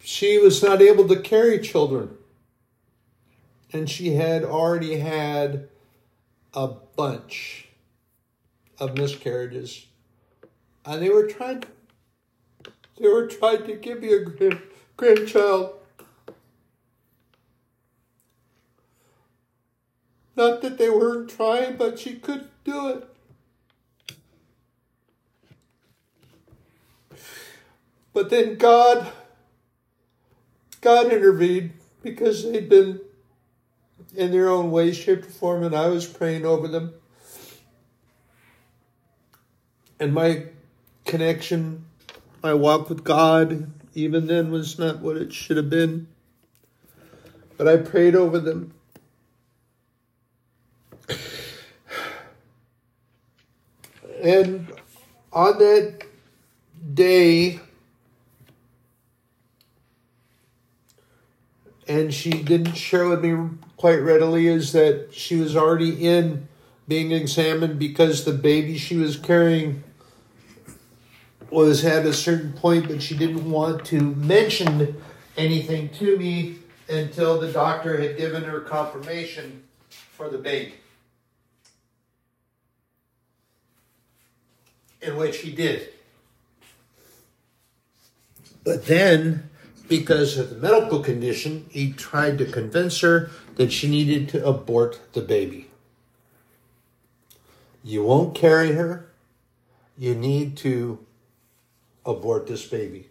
She 0.00 0.38
was 0.38 0.62
not 0.62 0.82
able 0.82 1.06
to 1.06 1.20
carry 1.20 1.60
children 1.60 2.18
and 3.72 3.88
she 3.88 4.14
had 4.14 4.44
already 4.44 4.98
had 4.98 5.68
a 6.54 6.68
bunch 6.68 7.68
of 8.78 8.96
miscarriages. 8.96 9.86
And 10.84 11.02
they 11.02 11.10
were 11.10 11.26
trying 11.26 11.64
they 12.98 13.08
were 13.08 13.26
trying 13.26 13.64
to 13.64 13.76
give 13.76 14.00
me 14.00 14.12
a 14.12 14.20
grand, 14.24 14.60
grandchild. 14.96 15.79
Not 20.36 20.62
that 20.62 20.78
they 20.78 20.88
weren't 20.88 21.30
trying, 21.30 21.76
but 21.76 21.98
she 21.98 22.14
couldn't 22.14 22.50
do 22.64 22.88
it. 22.88 23.06
But 28.12 28.30
then 28.30 28.56
God, 28.56 29.12
God 30.80 31.12
intervened 31.12 31.72
because 32.02 32.44
they'd 32.44 32.68
been 32.68 33.00
in 34.14 34.32
their 34.32 34.48
own 34.48 34.70
way, 34.70 34.92
shape, 34.92 35.24
or 35.24 35.30
form, 35.30 35.62
and 35.62 35.74
I 35.74 35.88
was 35.88 36.06
praying 36.06 36.44
over 36.44 36.66
them. 36.66 36.94
And 39.98 40.14
my 40.14 40.46
connection, 41.04 41.84
my 42.42 42.54
walk 42.54 42.88
with 42.88 43.04
God, 43.04 43.70
even 43.94 44.26
then 44.26 44.50
was 44.50 44.78
not 44.78 45.00
what 45.00 45.16
it 45.16 45.32
should 45.32 45.56
have 45.56 45.70
been. 45.70 46.08
But 47.56 47.68
I 47.68 47.76
prayed 47.76 48.16
over 48.16 48.38
them. 48.38 48.72
And 54.22 54.72
on 55.32 55.58
that 55.58 56.02
day, 56.94 57.60
and 61.88 62.12
she 62.12 62.30
didn't 62.30 62.74
share 62.74 63.08
with 63.08 63.24
me 63.24 63.58
quite 63.76 63.96
readily, 63.96 64.46
is 64.46 64.72
that 64.72 65.08
she 65.12 65.36
was 65.36 65.56
already 65.56 66.06
in 66.06 66.48
being 66.86 67.12
examined 67.12 67.78
because 67.78 68.24
the 68.24 68.32
baby 68.32 68.76
she 68.76 68.96
was 68.96 69.16
carrying 69.16 69.82
was 71.50 71.84
at 71.84 72.06
a 72.06 72.12
certain 72.12 72.52
point, 72.52 72.88
but 72.88 73.02
she 73.02 73.16
didn't 73.16 73.50
want 73.50 73.84
to 73.86 74.00
mention 74.00 75.02
anything 75.36 75.88
to 75.88 76.16
me 76.16 76.58
until 76.88 77.40
the 77.40 77.50
doctor 77.50 78.00
had 78.00 78.16
given 78.16 78.44
her 78.44 78.60
confirmation 78.60 79.62
for 79.88 80.28
the 80.28 80.38
baby. 80.38 80.74
In 85.02 85.16
which 85.16 85.38
he 85.38 85.52
did. 85.52 85.88
But 88.64 88.86
then, 88.86 89.48
because 89.88 90.36
of 90.36 90.50
the 90.50 90.56
medical 90.56 91.00
condition, 91.00 91.66
he 91.70 91.92
tried 91.92 92.38
to 92.38 92.44
convince 92.44 93.00
her 93.00 93.30
that 93.56 93.72
she 93.72 93.88
needed 93.88 94.28
to 94.30 94.46
abort 94.46 95.00
the 95.14 95.22
baby. 95.22 95.70
You 97.82 98.04
won't 98.04 98.34
carry 98.34 98.72
her. 98.72 99.10
You 99.96 100.14
need 100.14 100.56
to 100.58 101.04
abort 102.04 102.46
this 102.46 102.66
baby. 102.66 103.08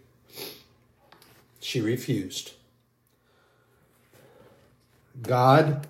She 1.60 1.80
refused. 1.80 2.52
God 5.22 5.86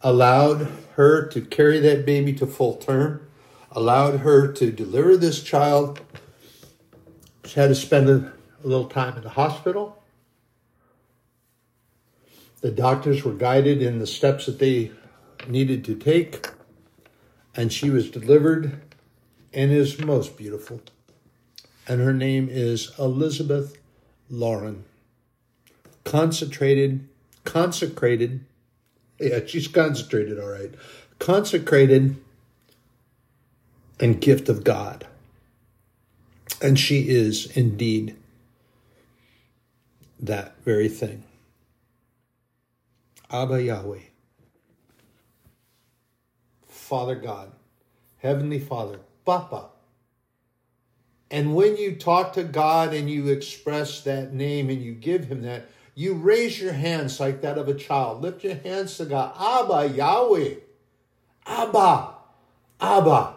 allowed 0.00 0.68
her 0.94 1.26
to 1.26 1.40
carry 1.40 1.78
that 1.80 2.06
baby 2.06 2.32
to 2.34 2.46
full 2.46 2.76
term, 2.76 3.26
allowed 3.72 4.20
her 4.20 4.52
to 4.52 4.70
deliver 4.72 5.16
this 5.16 5.42
child. 5.42 6.00
She 7.44 7.58
had 7.58 7.68
to 7.68 7.74
spend 7.74 8.08
a, 8.08 8.32
a 8.64 8.66
little 8.66 8.88
time 8.88 9.16
in 9.16 9.22
the 9.22 9.30
hospital. 9.30 10.02
The 12.60 12.70
doctors 12.70 13.24
were 13.24 13.32
guided 13.32 13.80
in 13.80 13.98
the 13.98 14.06
steps 14.06 14.46
that 14.46 14.58
they 14.58 14.92
needed 15.48 15.84
to 15.86 15.94
take, 15.94 16.46
and 17.56 17.72
she 17.72 17.90
was 17.90 18.10
delivered 18.10 18.80
and 19.52 19.72
is 19.72 19.98
most 19.98 20.36
beautiful 20.36 20.80
and 21.90 22.00
her 22.00 22.12
name 22.12 22.48
is 22.48 22.92
Elizabeth 23.00 23.76
Lauren. 24.30 24.84
Concentrated, 26.04 27.08
consecrated, 27.44 28.44
yeah, 29.18 29.40
she's 29.44 29.66
concentrated, 29.66 30.38
all 30.38 30.48
right. 30.48 30.72
Consecrated 31.18 32.16
and 34.00 34.20
gift 34.20 34.48
of 34.48 34.64
God. 34.64 35.06
And 36.62 36.78
she 36.78 37.08
is 37.08 37.56
indeed 37.56 38.16
that 40.18 40.56
very 40.64 40.88
thing. 40.88 41.22
Abba 43.30 43.62
Yahweh, 43.62 44.00
Father 46.66 47.14
God, 47.14 47.52
Heavenly 48.18 48.58
Father, 48.58 48.98
Papa, 49.24 49.68
and 51.30 51.54
when 51.54 51.76
you 51.76 51.94
talk 51.94 52.32
to 52.32 52.42
God 52.42 52.92
and 52.92 53.08
you 53.08 53.28
express 53.28 54.00
that 54.02 54.32
name 54.32 54.68
and 54.68 54.82
you 54.82 54.92
give 54.92 55.26
him 55.26 55.42
that, 55.42 55.68
you 55.94 56.14
raise 56.14 56.60
your 56.60 56.72
hands 56.72 57.20
like 57.20 57.42
that 57.42 57.56
of 57.56 57.68
a 57.68 57.74
child. 57.74 58.22
Lift 58.22 58.42
your 58.42 58.56
hands 58.56 58.96
to 58.96 59.04
God. 59.04 59.34
Abba, 59.38 59.94
Yahweh. 59.94 60.54
Abba, 61.46 62.14
Abba, 62.80 63.34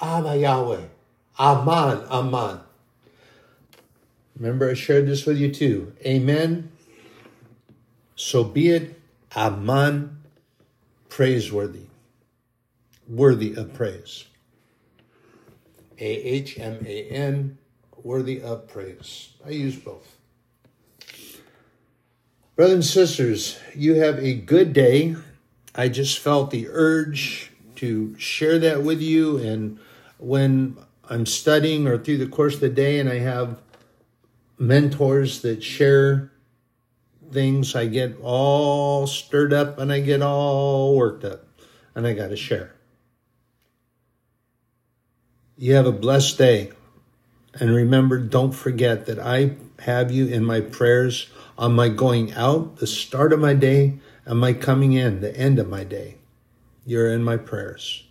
Abba, 0.00 0.36
Yahweh. 0.36 0.82
Aman, 1.38 2.04
Aman. 2.08 2.60
Remember, 4.36 4.70
I 4.70 4.74
shared 4.74 5.06
this 5.06 5.26
with 5.26 5.38
you 5.38 5.52
too. 5.52 5.92
Amen. 6.04 6.70
So 8.16 8.44
be 8.44 8.70
it. 8.70 9.00
Aman, 9.36 10.18
praiseworthy, 11.08 11.86
worthy 13.08 13.54
of 13.54 13.74
praise. 13.74 14.26
A 15.98 16.04
H 16.04 16.58
M 16.58 16.84
A 16.86 17.08
N, 17.08 17.58
worthy 18.02 18.40
of 18.40 18.68
praise. 18.68 19.30
I 19.44 19.50
use 19.50 19.76
both. 19.76 20.16
Brothers 22.54 22.74
and 22.74 22.84
sisters, 22.84 23.58
you 23.74 23.94
have 23.94 24.20
a 24.20 24.34
good 24.34 24.72
day. 24.72 25.16
I 25.74 25.88
just 25.88 26.20
felt 26.20 26.52
the 26.52 26.68
urge 26.68 27.50
to 27.84 28.18
share 28.18 28.58
that 28.58 28.82
with 28.82 29.00
you. 29.00 29.38
And 29.38 29.78
when 30.18 30.76
I'm 31.08 31.26
studying 31.26 31.86
or 31.86 31.98
through 31.98 32.18
the 32.18 32.26
course 32.26 32.54
of 32.54 32.60
the 32.60 32.68
day 32.70 32.98
and 32.98 33.08
I 33.08 33.18
have 33.18 33.60
mentors 34.58 35.42
that 35.42 35.62
share 35.62 36.32
things, 37.30 37.74
I 37.74 37.86
get 37.86 38.16
all 38.22 39.06
stirred 39.06 39.52
up 39.52 39.78
and 39.78 39.92
I 39.92 40.00
get 40.00 40.22
all 40.22 40.96
worked 40.96 41.24
up 41.24 41.46
and 41.94 42.06
I 42.06 42.14
got 42.14 42.28
to 42.28 42.36
share. 42.36 42.74
You 45.56 45.74
have 45.74 45.86
a 45.86 45.92
blessed 45.92 46.38
day. 46.38 46.72
And 47.60 47.72
remember, 47.72 48.18
don't 48.18 48.52
forget 48.52 49.06
that 49.06 49.20
I 49.20 49.52
have 49.80 50.10
you 50.10 50.26
in 50.26 50.44
my 50.44 50.60
prayers 50.60 51.30
on 51.56 51.72
my 51.72 51.88
going 51.88 52.32
out, 52.34 52.76
the 52.78 52.86
start 52.86 53.32
of 53.32 53.38
my 53.38 53.54
day, 53.54 53.98
and 54.24 54.40
my 54.40 54.52
coming 54.52 54.92
in, 54.92 55.20
the 55.20 55.36
end 55.36 55.58
of 55.58 55.68
my 55.68 55.84
day. 55.84 56.16
You're 56.86 57.12
in 57.12 57.22
my 57.22 57.38
prayers. 57.38 58.04